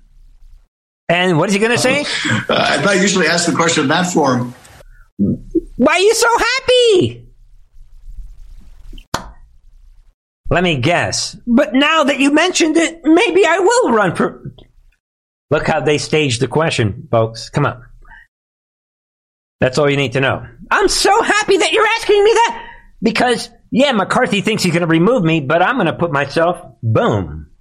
And 1.10 1.38
what 1.38 1.50
is 1.50 1.54
he 1.56 1.60
going 1.60 1.72
to 1.72 1.78
say? 1.78 2.06
Uh, 2.48 2.86
I 2.88 2.94
usually 2.94 3.28
ask 3.28 3.46
the 3.46 3.56
question 3.56 3.84
in 3.84 3.90
that 3.90 4.14
form. 4.14 4.54
Why 5.20 5.94
are 5.94 6.00
you 6.00 6.14
so 6.14 6.30
happy? 6.38 7.26
Let 10.50 10.64
me 10.64 10.78
guess. 10.78 11.36
But 11.46 11.74
now 11.74 12.06
that 12.06 12.20
you 12.20 12.32
mentioned 12.32 12.78
it, 12.78 13.02
maybe 13.04 13.46
I 13.46 13.60
will 13.60 13.92
run 13.92 14.16
for. 14.16 14.54
Look 15.52 15.68
how 15.68 15.82
they 15.82 15.98
staged 15.98 16.42
the 16.42 16.48
question, 16.48 17.08
folks. 17.12 17.50
Come 17.50 17.66
on. 17.66 17.84
That's 19.60 19.78
all 19.78 19.90
you 19.90 19.98
need 19.98 20.14
to 20.14 20.22
know. 20.22 20.46
I'm 20.72 20.88
so 20.88 21.22
happy 21.22 21.58
that 21.58 21.72
you're 21.72 21.88
asking 21.98 22.24
me 22.24 22.32
that 22.32 22.70
because, 23.02 23.50
yeah, 23.72 23.92
McCarthy 23.92 24.42
thinks 24.42 24.64
he's 24.64 24.74
going 24.74 24.82
to 24.82 24.88
remove 24.88 25.24
me, 25.24 25.42
but 25.42 25.62
I'm 25.62 25.76
going 25.76 25.88
to 25.88 25.94
put 25.94 26.12
myself, 26.12 26.62
boom, 26.82 27.52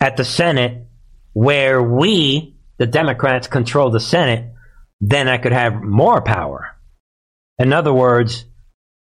at 0.00 0.16
the 0.16 0.24
Senate 0.24 0.86
where 1.32 1.82
we, 1.82 2.56
the 2.78 2.86
Democrats, 2.86 3.46
control 3.46 3.90
the 3.90 4.00
Senate, 4.00 4.53
then 5.06 5.28
I 5.28 5.36
could 5.36 5.52
have 5.52 5.82
more 5.82 6.22
power. 6.22 6.70
In 7.58 7.74
other 7.74 7.92
words, 7.92 8.46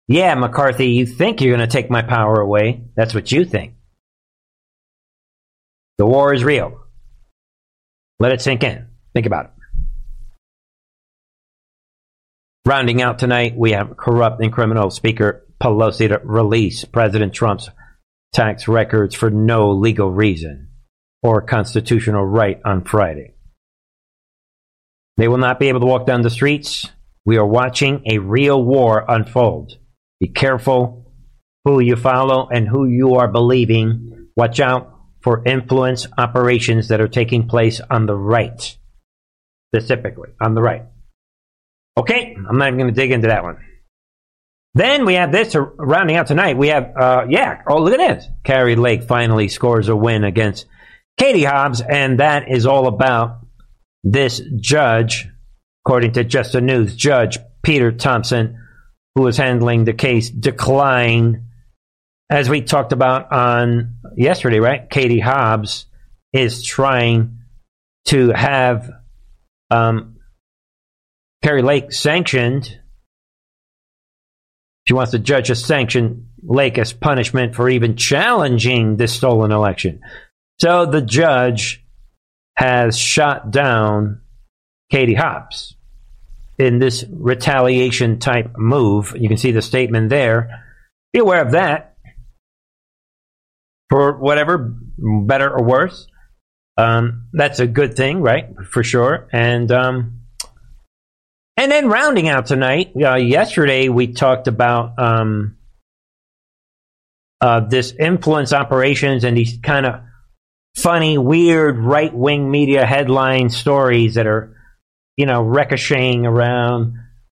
yeah, 0.08 0.36
McCarthy, 0.36 0.88
you 0.88 1.06
think 1.06 1.40
you're 1.40 1.56
going 1.56 1.68
to 1.68 1.74
take 1.74 1.90
my 1.90 2.02
power 2.02 2.42
away. 2.42 2.84
That's 2.96 3.14
what 3.14 3.32
you 3.32 3.46
think. 3.46 3.76
The 5.98 6.06
war 6.06 6.34
is 6.34 6.44
real. 6.44 6.82
Let 8.20 8.34
it 8.34 8.42
sink 8.42 8.64
in. 8.64 8.88
Think 9.14 9.26
about 9.26 9.46
it. 9.46 9.52
Rounding 12.66 13.02
out 13.02 13.18
tonight, 13.18 13.56
we 13.56 13.72
have 13.72 13.96
corrupt 13.96 14.42
and 14.42 14.52
criminal 14.52 14.90
Speaker 14.90 15.46
Pelosi 15.64 16.10
to 16.10 16.20
release 16.24 16.84
President 16.84 17.34
Trump's 17.34 17.70
tax 18.34 18.68
records 18.68 19.16
for 19.16 19.30
no 19.30 19.72
legal 19.72 20.12
reason 20.12 20.72
or 21.24 21.42
constitutional 21.42 22.26
right 22.26 22.60
on 22.66 22.84
Friday. 22.84 23.35
They 25.18 25.28
will 25.28 25.38
not 25.38 25.60
be 25.60 25.70
able 25.70 25.80
to 25.80 25.86
walk 25.86 26.06
down 26.06 26.22
the 26.22 26.30
streets. 26.30 26.90
We 27.26 27.38
are 27.38 27.46
watching 27.46 28.04
a 28.06 28.20
real 28.20 28.62
war 28.64 29.04
unfold. 29.08 29.78
Be 30.20 30.28
careful 30.28 31.12
who 31.64 31.80
you 31.80 31.96
follow 31.96 32.48
and 32.50 32.68
who 32.68 32.86
you 32.86 33.16
are 33.16 33.28
believing. 33.28 34.30
Watch 34.36 34.60
out 34.60 34.92
for 35.22 35.44
influence 35.46 36.08
operations 36.18 36.90
that 36.90 37.02
are 37.02 37.08
taking 37.08 37.48
place 37.48 37.82
on 37.90 38.06
the 38.06 38.16
right. 38.16 38.78
Specifically, 39.74 40.30
on 40.40 40.54
the 40.54 40.62
right. 40.62 40.84
Okay, 41.98 42.36
I'm 42.36 42.58
not 42.58 42.68
even 42.68 42.80
going 42.80 42.94
to 42.94 43.02
dig 43.02 43.12
into 43.12 43.28
that 43.30 43.44
one. 43.44 43.58
Then 44.76 45.06
we 45.06 45.14
have 45.14 45.32
this 45.32 45.56
rounding 45.56 46.18
out 46.18 46.28
tonight. 46.28 46.58
We 46.58 46.68
have, 46.68 46.92
uh, 46.96 47.26
yeah, 47.30 47.62
oh, 47.68 47.82
look 47.82 47.98
at 47.98 48.16
this. 48.16 48.28
Kari 48.44 48.76
Lake 48.76 49.04
finally 49.04 49.48
scores 49.48 49.88
a 49.88 49.96
win 49.96 50.26
against 50.26 50.66
Katie 51.18 51.46
Hobbs, 51.46 51.82
and 51.82 52.20
that 52.20 52.50
is 52.52 52.66
all 52.66 52.88
about 52.88 53.45
this 54.06 54.40
judge, 54.58 55.28
according 55.84 56.14
to 56.14 56.24
Just 56.24 56.54
the 56.54 56.62
News, 56.62 56.96
Judge 56.96 57.40
Peter 57.64 57.92
Thompson, 57.92 58.64
who 59.16 59.24
was 59.24 59.36
handling 59.36 59.84
the 59.84 59.94
case, 59.94 60.30
declined, 60.30 61.42
as 62.30 62.50
we 62.50 62.62
talked 62.62 62.94
about 62.94 63.32
on 63.32 63.96
yesterday, 64.16 64.60
right? 64.60 64.88
Katie 64.90 65.20
Hobbs 65.20 65.88
is 66.32 66.64
trying 66.64 67.40
to 68.06 68.30
have 68.30 68.92
um, 69.72 70.18
Kari 71.44 71.64
Lake 71.64 71.92
sanctioned. 71.92 72.80
She 74.88 74.94
wants 74.94 75.12
the 75.12 75.20
judge 75.20 75.48
to 75.48 75.56
sanction 75.56 76.30
Lake 76.44 76.78
as 76.78 76.94
punishment 76.94 77.56
for 77.56 77.68
even 77.68 77.96
challenging 77.96 78.98
this 78.98 79.14
stolen 79.14 79.52
election. 79.52 80.02
So 80.60 80.86
the 80.86 81.02
judge 81.02 81.85
has 82.56 82.98
shot 82.98 83.52
down 83.52 84.22
Katie 84.92 85.14
Hobbs 85.14 85.76
in 86.58 86.80
this 86.80 87.04
retaliation 87.12 88.20
type 88.20 88.58
move. 88.58 89.16
You 89.18 89.28
can 89.28 89.38
see 89.38 89.52
the 89.52 89.62
statement 89.62 90.10
there. 90.10 90.64
Be 91.14 91.20
aware 91.20 91.42
of 91.42 91.52
that. 91.52 91.98
For 93.90 94.18
whatever, 94.18 94.74
better 94.98 95.50
or 95.50 95.64
worse. 95.64 96.08
Um, 96.78 97.28
that's 97.34 97.60
a 97.60 97.68
good 97.68 97.96
thing, 97.96 98.22
right? 98.22 98.48
For 98.72 98.84
sure. 98.84 99.30
And 99.32 99.72
um, 99.72 100.22
and 101.58 101.72
then 101.72 101.88
rounding 101.88 102.28
out 102.28 102.48
tonight, 102.48 102.92
uh, 103.02 103.16
yesterday 103.16 103.88
we 103.88 104.08
talked 104.08 104.48
about 104.48 105.00
um, 105.00 105.56
uh, 107.40 107.62
this 107.62 107.94
influence 107.94 108.52
operations 108.52 109.24
and 109.24 109.38
these 109.38 109.58
kind 109.64 109.86
of 109.86 110.02
funny, 110.78 111.18
weird 111.18 111.78
right 111.78 112.14
wing 112.14 112.50
media 112.50 112.86
headline 112.86 113.50
stories 113.50 114.16
that 114.16 114.28
are, 114.28 114.56
you 115.18 115.26
know, 115.26 115.42
ricocheting 115.42 116.26
around 116.26 116.94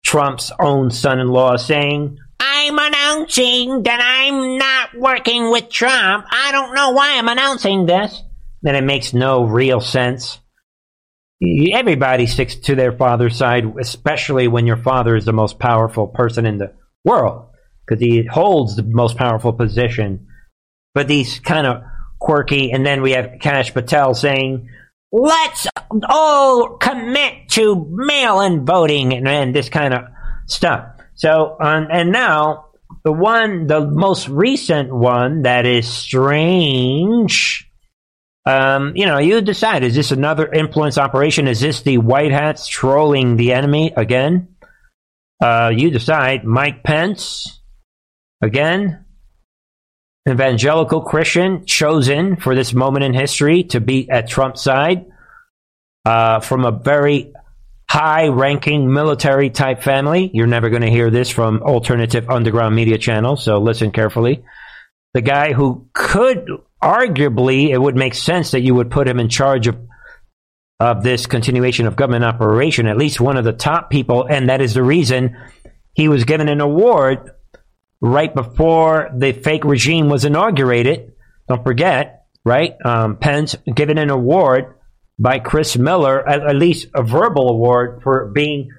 Trump's 0.04 0.52
own 0.60 0.92
son 0.92 1.20
in 1.20 1.28
law 1.28 1.58
saying, 1.58 2.18
I'm 2.40 2.78
announcing 2.78 3.84
that 3.84 4.00
I'm 4.02 4.58
not 4.58 4.98
working 4.98 5.52
with 5.52 5.70
Trump. 5.70 6.26
I 6.30 6.52
don't 6.52 6.74
know 6.74 6.92
why 6.92 7.18
I'm 7.18 7.28
announcing 7.28 7.86
this. 7.86 8.22
Then 8.62 8.76
it 8.76 8.84
makes 8.84 9.14
no 9.14 9.44
real 9.46 9.82
sense. 9.82 10.40
Everybody 11.74 12.28
sticks 12.28 12.56
to 12.56 12.76
their 12.76 12.94
father's 12.94 13.36
side, 13.36 13.66
especially 13.80 14.48
when 14.48 14.66
your 14.66 14.78
father 14.78 15.16
is 15.16 15.26
the 15.26 15.34
most 15.34 15.60
powerful 15.60 16.08
person 16.08 16.46
in 16.46 16.58
the 16.58 16.74
world, 17.04 17.50
because 17.86 18.02
he 18.02 18.26
holds 18.26 18.76
the 18.76 18.84
most 18.84 19.18
powerful 19.18 19.54
position. 19.54 20.28
But 20.94 21.08
these 21.08 21.40
kind 21.40 21.68
of 21.68 21.84
quirky, 22.20 22.72
and 22.72 22.86
then 22.86 23.02
we 23.02 23.12
have 23.12 23.40
Kash 23.40 23.74
Patel 23.74 24.14
saying, 24.14 24.70
let's 25.12 25.68
all 26.10 26.78
commit 26.78 27.50
to 27.50 27.88
mail-in 27.90 28.66
voting 28.66 29.14
and, 29.14 29.28
and 29.28 29.56
this 29.56 29.70
kind 29.70 29.94
of 29.94 30.06
stuff. 30.48 30.86
So, 31.14 31.58
um, 31.60 31.88
and 31.92 32.12
now 32.12 32.66
the 33.04 33.12
one, 33.12 33.68
the 33.68 33.86
most 33.86 34.28
recent 34.28 34.94
one 34.94 35.44
that 35.44 35.66
is 35.66 35.88
strange 35.88 37.66
um, 38.46 38.96
you 38.96 39.08
know, 39.08 39.18
you 39.18 39.42
decide 39.42 39.84
is 39.84 39.96
this 39.96 40.12
another 40.12 40.52
influence 40.52 40.98
operation? 40.98 41.48
Is 41.48 41.60
this 41.60 41.82
the 41.82 41.98
white 41.98 42.32
hats 42.32 42.68
trolling 42.68 43.38
the 43.38 43.54
enemy 43.54 43.92
again? 43.96 44.50
Uh, 45.44 45.72
you 45.76 45.90
decide. 45.90 46.44
Mike 46.44 46.84
Pence, 46.84 47.60
again, 48.42 49.05
evangelical 50.28 51.02
Christian, 51.02 51.66
chosen 51.66 52.36
for 52.36 52.56
this 52.56 52.74
moment 52.74 53.06
in 53.06 53.14
history 53.14 53.64
to 53.66 53.80
be 53.80 54.10
at 54.10 54.28
Trump's 54.28 54.62
side 54.62 55.06
uh, 56.06 56.40
from 56.40 56.66
a 56.66 56.72
very 56.72 57.34
high 57.90 58.28
ranking 58.28 58.92
military 58.92 59.50
type 59.50 59.84
family. 59.84 60.32
You're 60.34 60.48
never 60.48 60.70
going 60.70 60.82
to 60.82 60.90
hear 60.90 61.12
this 61.12 61.30
from 61.30 61.62
alternative 61.62 62.30
underground 62.30 62.76
media 62.76 62.98
channels, 62.98 63.44
so 63.44 63.60
listen 63.60 63.92
carefully. 63.92 64.44
The 65.14 65.22
guy 65.22 65.54
who 65.54 65.88
could 65.94 66.48
arguably 66.82 67.70
it 67.70 67.78
would 67.78 67.96
make 67.96 68.14
sense 68.14 68.52
that 68.52 68.62
you 68.62 68.76
would 68.76 68.92
put 68.92 69.08
him 69.08 69.20
in 69.20 69.30
charge 69.30 69.68
of 69.68 69.78
of 70.80 71.04
this 71.04 71.26
continuation 71.26 71.88
of 71.88 71.96
government 71.96 72.26
operation, 72.26 72.86
at 72.88 72.98
least 72.98 73.22
one 73.22 73.38
of 73.38 73.46
the 73.46 73.54
top 73.54 73.90
people, 73.90 74.28
and 74.30 74.50
that 74.50 74.60
is 74.60 74.74
the 74.74 74.84
reason 74.84 75.38
he 75.94 76.10
was 76.10 76.26
given 76.26 76.50
an 76.50 76.60
award 76.60 77.32
right 78.02 78.34
before 78.34 79.10
the 79.16 79.32
fake 79.32 79.66
regime 79.66 80.10
was 80.10 80.26
inaugurated. 80.26 81.14
Don't 81.48 81.64
forget, 81.64 82.26
right? 82.44 82.76
Um, 82.84 83.18
Pence 83.18 83.56
given 83.74 83.98
an 83.98 84.10
award 84.10 84.76
by 85.18 85.40
Chris 85.40 85.78
Miller, 85.78 86.28
at, 86.28 86.46
at 86.46 86.56
least 86.56 86.88
a 86.94 87.04
verbal 87.04 87.50
award 87.50 88.02
for 88.04 88.32
being 88.34 88.70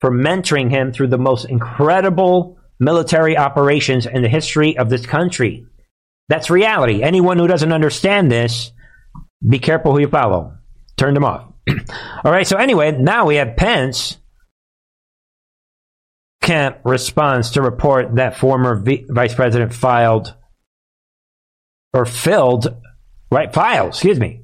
for 0.00 0.10
mentoring 0.10 0.70
him 0.70 0.92
through 0.92 1.08
the 1.08 1.18
most 1.18 1.44
incredible 1.44 2.58
military 2.78 3.36
operations 3.36 4.06
in 4.06 4.22
the 4.22 4.28
history 4.28 4.78
of 4.78 4.88
this 4.88 5.04
country. 5.04 5.66
That's 6.28 6.48
reality. 6.48 7.02
Anyone 7.02 7.38
who 7.38 7.46
doesn't 7.46 7.72
understand 7.72 8.32
this, 8.32 8.72
be 9.46 9.58
careful 9.58 9.92
who 9.92 10.00
you 10.00 10.08
follow. 10.08 10.54
Turn 10.96 11.14
them 11.14 11.24
off. 11.24 11.52
All 12.24 12.32
right. 12.32 12.46
So 12.46 12.56
anyway, 12.56 12.92
now 12.92 13.26
we 13.26 13.36
have 13.36 13.56
Pence. 13.56 14.16
Camp 16.50 16.78
responds 16.84 17.52
to 17.52 17.62
report 17.62 18.16
that 18.16 18.36
former 18.36 18.74
v- 18.74 19.06
vice 19.08 19.36
president 19.36 19.72
filed 19.72 20.34
or 21.94 22.04
filled, 22.04 22.76
right, 23.30 23.54
filed, 23.54 23.90
excuse 23.90 24.18
me, 24.18 24.42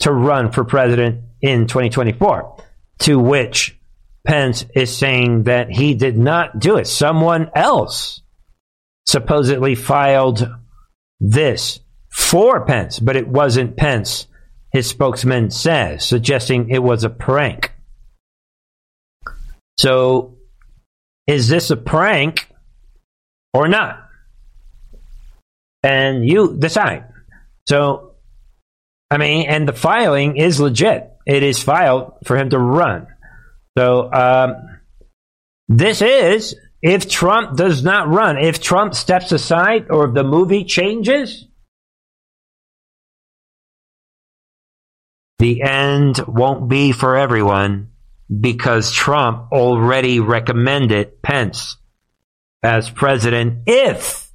to 0.00 0.10
run 0.12 0.50
for 0.50 0.64
president 0.64 1.22
in 1.40 1.68
2024. 1.68 2.60
To 3.02 3.20
which 3.20 3.78
Pence 4.26 4.66
is 4.74 4.96
saying 4.96 5.44
that 5.44 5.70
he 5.70 5.94
did 5.94 6.18
not 6.18 6.58
do 6.58 6.76
it. 6.76 6.88
Someone 6.88 7.52
else 7.54 8.20
supposedly 9.06 9.76
filed 9.76 10.52
this 11.20 11.78
for 12.10 12.66
Pence, 12.66 12.98
but 12.98 13.14
it 13.14 13.28
wasn't 13.28 13.76
Pence, 13.76 14.26
his 14.72 14.88
spokesman 14.88 15.52
says, 15.52 16.04
suggesting 16.04 16.70
it 16.70 16.82
was 16.82 17.04
a 17.04 17.10
prank. 17.10 17.72
So, 19.78 20.34
is 21.26 21.48
this 21.48 21.70
a 21.70 21.76
prank 21.76 22.48
or 23.52 23.68
not? 23.68 24.00
And 25.82 26.26
you 26.28 26.56
decide. 26.56 27.04
So, 27.66 28.12
I 29.10 29.18
mean, 29.18 29.48
and 29.48 29.68
the 29.68 29.72
filing 29.72 30.36
is 30.36 30.60
legit. 30.60 31.10
It 31.26 31.42
is 31.42 31.62
filed 31.62 32.14
for 32.24 32.36
him 32.36 32.50
to 32.50 32.58
run. 32.58 33.06
So, 33.76 34.12
um, 34.12 34.80
this 35.68 36.02
is 36.02 36.56
if 36.82 37.08
Trump 37.08 37.56
does 37.56 37.82
not 37.82 38.08
run, 38.08 38.38
if 38.38 38.60
Trump 38.60 38.94
steps 38.94 39.32
aside 39.32 39.86
or 39.90 40.08
if 40.08 40.14
the 40.14 40.24
movie 40.24 40.64
changes, 40.64 41.46
the 45.38 45.62
end 45.62 46.18
won't 46.26 46.68
be 46.68 46.92
for 46.92 47.16
everyone 47.16 47.93
because 48.40 48.92
Trump 48.92 49.52
already 49.52 50.20
recommended 50.20 51.22
Pence 51.22 51.76
as 52.62 52.88
president 52.88 53.64
if 53.66 54.30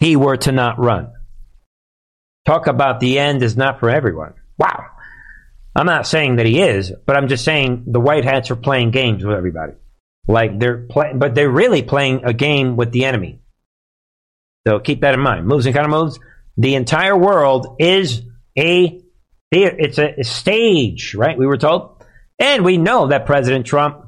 he 0.00 0.16
were 0.16 0.36
to 0.38 0.52
not 0.52 0.78
run. 0.78 1.12
Talk 2.46 2.66
about 2.66 3.00
the 3.00 3.18
end 3.18 3.42
is 3.42 3.56
not 3.56 3.80
for 3.80 3.90
everyone. 3.90 4.34
Wow. 4.58 4.86
I'm 5.76 5.86
not 5.86 6.06
saying 6.06 6.36
that 6.36 6.46
he 6.46 6.60
is, 6.60 6.92
but 7.06 7.16
I'm 7.16 7.28
just 7.28 7.44
saying 7.44 7.84
the 7.86 8.00
white 8.00 8.24
hats 8.24 8.50
are 8.50 8.56
playing 8.56 8.90
games 8.90 9.24
with 9.24 9.36
everybody. 9.36 9.74
Like 10.26 10.58
they're 10.58 10.78
playing, 10.78 11.18
but 11.18 11.34
they're 11.34 11.50
really 11.50 11.82
playing 11.82 12.22
a 12.24 12.32
game 12.32 12.76
with 12.76 12.90
the 12.92 13.04
enemy. 13.04 13.40
So 14.66 14.80
keep 14.80 15.02
that 15.02 15.14
in 15.14 15.20
mind. 15.20 15.46
Moves 15.46 15.66
and 15.66 15.74
counter 15.74 15.90
moves. 15.90 16.18
The 16.56 16.74
entire 16.74 17.16
world 17.16 17.76
is 17.78 18.22
a 18.58 18.99
it's 19.50 19.98
a 19.98 20.22
stage, 20.22 21.14
right? 21.14 21.36
We 21.36 21.46
were 21.46 21.58
told, 21.58 22.04
and 22.38 22.64
we 22.64 22.78
know 22.78 23.08
that 23.08 23.26
President 23.26 23.66
Trump 23.66 24.06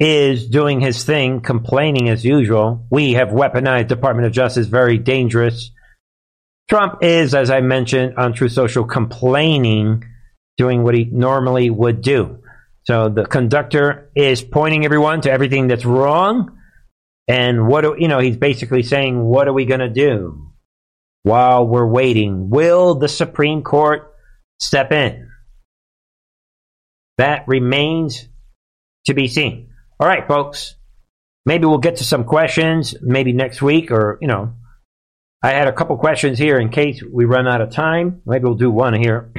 is 0.00 0.48
doing 0.48 0.80
his 0.80 1.04
thing, 1.04 1.40
complaining 1.40 2.08
as 2.08 2.24
usual. 2.24 2.86
We 2.90 3.12
have 3.12 3.28
weaponized 3.28 3.88
Department 3.88 4.26
of 4.26 4.32
Justice, 4.32 4.66
very 4.66 4.98
dangerous. 4.98 5.70
Trump 6.68 6.98
is, 7.02 7.34
as 7.34 7.50
I 7.50 7.60
mentioned 7.60 8.16
on 8.16 8.32
Truth 8.32 8.52
Social, 8.52 8.84
complaining, 8.84 10.04
doing 10.56 10.82
what 10.82 10.94
he 10.94 11.04
normally 11.04 11.70
would 11.70 12.00
do. 12.02 12.40
So 12.84 13.08
the 13.08 13.24
conductor 13.24 14.10
is 14.14 14.42
pointing 14.42 14.84
everyone 14.84 15.20
to 15.22 15.30
everything 15.30 15.68
that's 15.68 15.84
wrong. 15.84 16.58
And 17.28 17.66
what 17.66 17.82
do, 17.82 17.96
you 17.98 18.08
know, 18.08 18.18
he's 18.18 18.36
basically 18.36 18.82
saying, 18.82 19.22
what 19.22 19.48
are 19.48 19.52
we 19.52 19.64
going 19.64 19.80
to 19.80 19.88
do 19.88 20.52
while 21.22 21.66
we're 21.66 21.86
waiting? 21.86 22.50
Will 22.50 22.94
the 22.94 23.08
Supreme 23.08 23.62
Court 23.62 24.13
step 24.64 24.92
in? 24.92 25.30
That 27.18 27.44
remains 27.46 28.28
to 29.06 29.14
be 29.14 29.28
seen. 29.28 29.70
All 30.00 30.06
right, 30.06 30.26
folks. 30.26 30.76
Maybe 31.46 31.66
we'll 31.66 31.78
get 31.78 31.96
to 31.96 32.04
some 32.04 32.24
questions 32.24 32.94
maybe 33.02 33.32
next 33.32 33.60
week 33.60 33.90
or, 33.90 34.18
you 34.20 34.28
know, 34.28 34.54
I 35.42 35.50
had 35.50 35.68
a 35.68 35.72
couple 35.72 35.96
questions 35.98 36.38
here 36.38 36.58
in 36.58 36.70
case 36.70 37.02
we 37.02 37.26
run 37.26 37.46
out 37.46 37.60
of 37.60 37.70
time. 37.70 38.22
Maybe 38.24 38.44
we'll 38.44 38.54
do 38.54 38.70
one 38.70 38.94
here. 38.94 39.30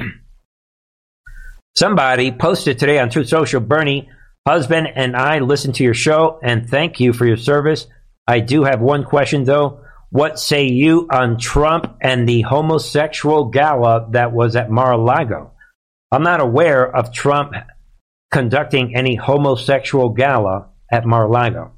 Somebody 1.76 2.30
posted 2.30 2.78
today 2.78 3.00
on 3.00 3.10
Truth 3.10 3.28
Social, 3.28 3.60
Bernie, 3.60 4.08
husband 4.46 4.86
and 4.94 5.16
I 5.16 5.40
listened 5.40 5.74
to 5.76 5.84
your 5.84 5.94
show 5.94 6.38
and 6.42 6.70
thank 6.70 7.00
you 7.00 7.12
for 7.12 7.26
your 7.26 7.36
service. 7.36 7.88
I 8.26 8.38
do 8.40 8.64
have 8.64 8.80
one 8.80 9.04
question 9.04 9.44
though. 9.44 9.80
What 10.16 10.38
say 10.38 10.64
you 10.64 11.06
on 11.12 11.36
Trump 11.36 11.94
and 12.00 12.26
the 12.26 12.40
homosexual 12.40 13.50
gala 13.50 14.08
that 14.12 14.32
was 14.32 14.56
at 14.56 14.70
Mar-a-Lago? 14.70 15.52
I'm 16.10 16.22
not 16.22 16.40
aware 16.40 16.86
of 16.86 17.12
Trump 17.12 17.52
conducting 18.30 18.96
any 18.96 19.16
homosexual 19.16 20.08
gala 20.08 20.68
at 20.90 21.04
Mar-a-Lago. 21.04 21.72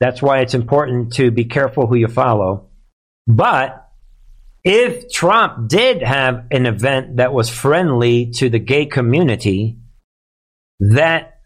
That's 0.00 0.20
why 0.20 0.40
it's 0.40 0.54
important 0.54 1.12
to 1.12 1.30
be 1.30 1.44
careful 1.44 1.86
who 1.86 1.94
you 1.94 2.08
follow. 2.08 2.70
But 3.28 3.88
if 4.64 5.08
Trump 5.08 5.68
did 5.68 6.02
have 6.02 6.44
an 6.50 6.66
event 6.66 7.18
that 7.18 7.32
was 7.32 7.48
friendly 7.48 8.32
to 8.32 8.50
the 8.50 8.58
gay 8.58 8.86
community, 8.86 9.78
that 10.80 11.38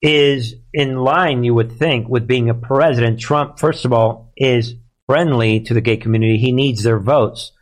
is 0.00 0.54
in 0.76 0.94
line, 0.94 1.42
you 1.42 1.54
would 1.54 1.72
think, 1.72 2.06
with 2.06 2.26
being 2.26 2.50
a 2.50 2.54
president. 2.54 3.18
Trump, 3.18 3.58
first 3.58 3.86
of 3.86 3.94
all, 3.94 4.30
is 4.36 4.74
friendly 5.06 5.60
to 5.60 5.72
the 5.72 5.80
gay 5.80 5.96
community. 5.96 6.36
He 6.36 6.52
needs 6.52 6.82
their 6.82 7.00
votes. 7.00 7.52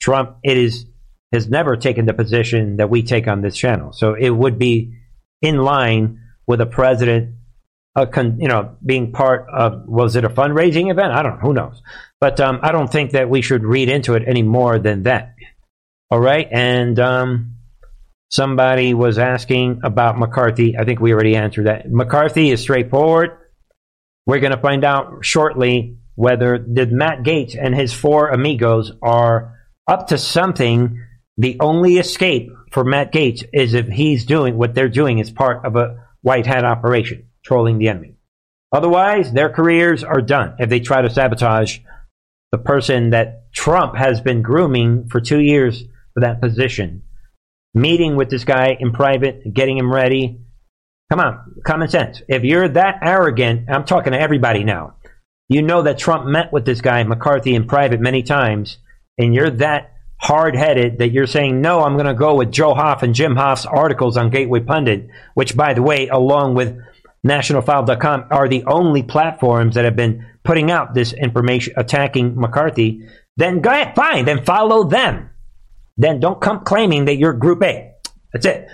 Trump, 0.00 0.36
it 0.44 0.56
is 0.56 0.86
has 1.32 1.48
never 1.48 1.76
taken 1.76 2.06
the 2.06 2.14
position 2.14 2.76
that 2.76 2.88
we 2.88 3.02
take 3.02 3.26
on 3.26 3.40
this 3.40 3.56
channel. 3.56 3.92
So 3.92 4.14
it 4.14 4.30
would 4.30 4.56
be 4.58 4.94
in 5.42 5.58
line 5.58 6.20
with 6.46 6.60
a 6.60 6.66
president, 6.66 7.36
a 7.96 8.06
con, 8.06 8.38
you 8.40 8.48
know, 8.48 8.76
being 8.84 9.12
part 9.12 9.46
of, 9.52 9.86
was 9.86 10.14
it 10.14 10.24
a 10.24 10.28
fundraising 10.28 10.90
event? 10.90 11.12
I 11.12 11.22
don't 11.22 11.36
know. 11.36 11.40
Who 11.40 11.54
knows? 11.54 11.82
But 12.20 12.38
um, 12.40 12.60
I 12.62 12.70
don't 12.72 12.90
think 12.90 13.12
that 13.12 13.28
we 13.28 13.42
should 13.42 13.64
read 13.64 13.88
into 13.88 14.14
it 14.14 14.24
any 14.26 14.42
more 14.42 14.78
than 14.78 15.04
that. 15.04 15.34
All 16.10 16.20
right. 16.20 16.48
And 16.50 16.98
um, 16.98 17.56
somebody 18.30 18.94
was 18.94 19.18
asking 19.18 19.80
about 19.84 20.18
McCarthy. 20.18 20.76
I 20.78 20.84
think 20.84 21.00
we 21.00 21.12
already 21.12 21.36
answered 21.36 21.66
that. 21.66 21.90
McCarthy 21.90 22.50
is 22.50 22.60
straightforward. 22.60 23.30
We're 24.26 24.40
going 24.40 24.52
to 24.52 24.60
find 24.60 24.84
out 24.84 25.24
shortly 25.24 25.98
whether 26.14 26.58
did 26.58 26.92
Matt 26.92 27.22
Gaetz 27.22 27.56
and 27.60 27.74
his 27.74 27.92
four 27.92 28.28
amigos 28.28 28.92
are 29.02 29.58
up 29.86 30.08
to 30.08 30.18
something 30.18 31.04
the 31.36 31.56
only 31.60 31.96
escape 31.96 32.50
for 32.70 32.84
Matt 32.84 33.12
Gaetz 33.12 33.44
is 33.52 33.74
if 33.74 33.88
he's 33.88 34.26
doing 34.26 34.56
what 34.56 34.74
they're 34.74 34.88
doing 34.88 35.20
as 35.20 35.30
part 35.30 35.64
of 35.64 35.76
a 35.76 36.06
white 36.22 36.46
hat 36.46 36.64
operation, 36.64 37.28
trolling 37.44 37.78
the 37.78 37.88
enemy. 37.88 38.14
Otherwise, 38.72 39.32
their 39.32 39.48
careers 39.48 40.04
are 40.04 40.20
done 40.20 40.54
if 40.58 40.68
they 40.68 40.78
try 40.78 41.02
to 41.02 41.10
sabotage 41.10 41.78
the 42.52 42.58
person 42.58 43.10
that 43.10 43.52
Trump 43.52 43.96
has 43.96 44.20
been 44.20 44.42
grooming 44.42 45.08
for 45.08 45.20
two 45.20 45.40
years 45.40 45.82
for 46.14 46.20
that 46.20 46.40
position. 46.40 47.02
Meeting 47.74 48.16
with 48.16 48.30
this 48.30 48.44
guy 48.44 48.76
in 48.78 48.92
private, 48.92 49.54
getting 49.54 49.78
him 49.78 49.92
ready. 49.92 50.40
Come 51.10 51.20
on, 51.20 51.54
common 51.64 51.88
sense. 51.88 52.22
If 52.28 52.44
you're 52.44 52.68
that 52.68 52.98
arrogant, 53.02 53.68
I'm 53.70 53.84
talking 53.84 54.12
to 54.12 54.20
everybody 54.20 54.64
now. 54.64 54.94
You 55.48 55.62
know 55.62 55.82
that 55.82 55.98
Trump 55.98 56.26
met 56.26 56.52
with 56.52 56.64
this 56.64 56.80
guy, 56.80 57.02
McCarthy, 57.02 57.54
in 57.54 57.66
private 57.66 58.00
many 58.00 58.22
times, 58.22 58.78
and 59.18 59.34
you're 59.34 59.50
that 59.50 59.92
hard 60.20 60.54
headed 60.54 60.98
that 60.98 61.10
you're 61.10 61.26
saying, 61.26 61.60
no, 61.60 61.82
I'm 61.82 61.94
going 61.94 62.06
to 62.06 62.14
go 62.14 62.36
with 62.36 62.52
Joe 62.52 62.74
Hoft 62.74 63.02
and 63.02 63.14
Jim 63.14 63.34
Hoft's 63.34 63.66
articles 63.66 64.16
on 64.16 64.30
Gateway 64.30 64.60
Pundit, 64.60 65.08
which, 65.34 65.56
by 65.56 65.74
the 65.74 65.82
way, 65.82 66.08
along 66.08 66.54
with 66.54 66.78
nationalfile.com, 67.26 68.26
are 68.30 68.48
the 68.48 68.64
only 68.64 69.02
platforms 69.02 69.74
that 69.74 69.84
have 69.84 69.96
been 69.96 70.26
putting 70.44 70.70
out 70.70 70.94
this 70.94 71.12
information 71.12 71.74
attacking 71.76 72.36
McCarthy, 72.36 73.08
then 73.36 73.60
go 73.60 73.70
ahead, 73.70 73.94
fine, 73.94 74.24
then 74.24 74.44
follow 74.44 74.84
them. 74.84 75.30
Then 76.00 76.18
don't 76.18 76.40
come 76.40 76.64
claiming 76.64 77.04
that 77.04 77.18
you're 77.18 77.34
Group 77.34 77.62
A. 77.62 77.92
That's 78.32 78.46
it. 78.46 78.68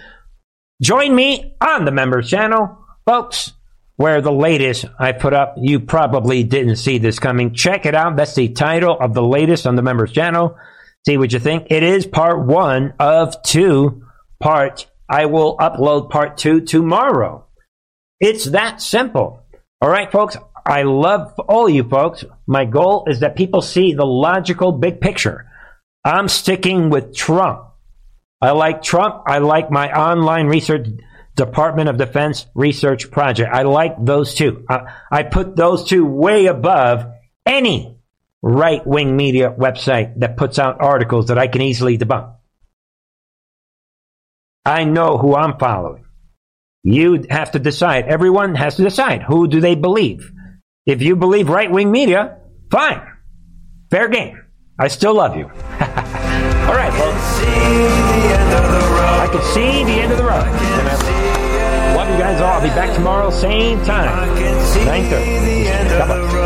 Join 0.80 1.12
me 1.12 1.56
on 1.60 1.84
the 1.84 1.90
members 1.90 2.30
channel, 2.30 2.78
folks, 3.04 3.52
where 3.96 4.20
the 4.20 4.30
latest 4.30 4.84
I 4.96 5.10
put 5.10 5.34
up, 5.34 5.56
you 5.58 5.80
probably 5.80 6.44
didn't 6.44 6.76
see 6.76 6.98
this 6.98 7.18
coming. 7.18 7.52
Check 7.52 7.84
it 7.84 7.96
out. 7.96 8.14
That's 8.14 8.36
the 8.36 8.50
title 8.50 8.96
of 9.00 9.12
the 9.12 9.24
latest 9.24 9.66
on 9.66 9.74
the 9.74 9.82
members 9.82 10.12
channel. 10.12 10.56
See 11.04 11.16
what 11.16 11.32
you 11.32 11.40
think. 11.40 11.66
It 11.70 11.82
is 11.82 12.06
part 12.06 12.46
one 12.46 12.94
of 13.00 13.42
two 13.42 14.04
part. 14.40 14.86
I 15.08 15.26
will 15.26 15.56
upload 15.56 16.10
part 16.10 16.36
two 16.36 16.60
tomorrow. 16.60 17.48
It's 18.20 18.44
that 18.44 18.80
simple. 18.80 19.42
All 19.80 19.90
right, 19.90 20.12
folks. 20.12 20.36
I 20.64 20.82
love 20.82 21.34
all 21.48 21.68
you 21.68 21.88
folks. 21.88 22.24
My 22.46 22.66
goal 22.66 23.06
is 23.08 23.20
that 23.20 23.34
people 23.34 23.62
see 23.62 23.94
the 23.94 24.06
logical 24.06 24.70
big 24.70 25.00
picture. 25.00 25.46
I'm 26.06 26.28
sticking 26.28 26.88
with 26.88 27.16
Trump. 27.16 27.64
I 28.40 28.52
like 28.52 28.80
Trump. 28.80 29.24
I 29.26 29.38
like 29.38 29.72
my 29.72 29.90
online 29.90 30.46
research 30.46 30.86
Department 31.34 31.88
of 31.88 31.96
Defense 31.96 32.46
research 32.54 33.10
project. 33.10 33.52
I 33.52 33.62
like 33.62 33.96
those 33.98 34.34
two. 34.34 34.64
I, 34.70 34.94
I 35.10 35.22
put 35.24 35.56
those 35.56 35.88
two 35.88 36.06
way 36.06 36.46
above 36.46 37.06
any 37.44 37.98
right 38.40 38.86
wing 38.86 39.16
media 39.16 39.50
website 39.50 40.20
that 40.20 40.36
puts 40.36 40.60
out 40.60 40.80
articles 40.80 41.26
that 41.26 41.38
I 41.38 41.48
can 41.48 41.60
easily 41.60 41.98
debunk. 41.98 42.36
I 44.64 44.84
know 44.84 45.18
who 45.18 45.34
I'm 45.34 45.58
following. 45.58 46.04
You 46.84 47.24
have 47.30 47.50
to 47.52 47.58
decide. 47.58 48.04
Everyone 48.04 48.54
has 48.54 48.76
to 48.76 48.84
decide 48.84 49.22
who 49.22 49.48
do 49.48 49.60
they 49.60 49.74
believe. 49.74 50.30
If 50.86 51.02
you 51.02 51.16
believe 51.16 51.48
right 51.48 51.70
wing 51.70 51.90
media, 51.90 52.38
fine. 52.70 53.04
Fair 53.90 54.06
game. 54.06 54.45
I 54.78 54.88
still 54.88 55.14
love 55.14 55.34
you. 55.36 55.44
All 55.44 56.74
right, 56.74 56.92
folks. 56.92 57.40
I 59.18 59.26
can 59.32 59.42
see 59.54 59.84
the 59.84 60.02
end 60.02 60.12
of 60.12 60.18
the 60.18 60.24
road. 60.24 60.44
love 61.96 62.10
you 62.10 62.18
guys 62.18 62.42
all. 62.42 62.52
I'll 62.52 62.60
be 62.60 62.68
back 62.68 62.94
tomorrow, 62.94 63.30
same 63.30 63.82
time. 63.84 64.28
9.30. 64.36 66.45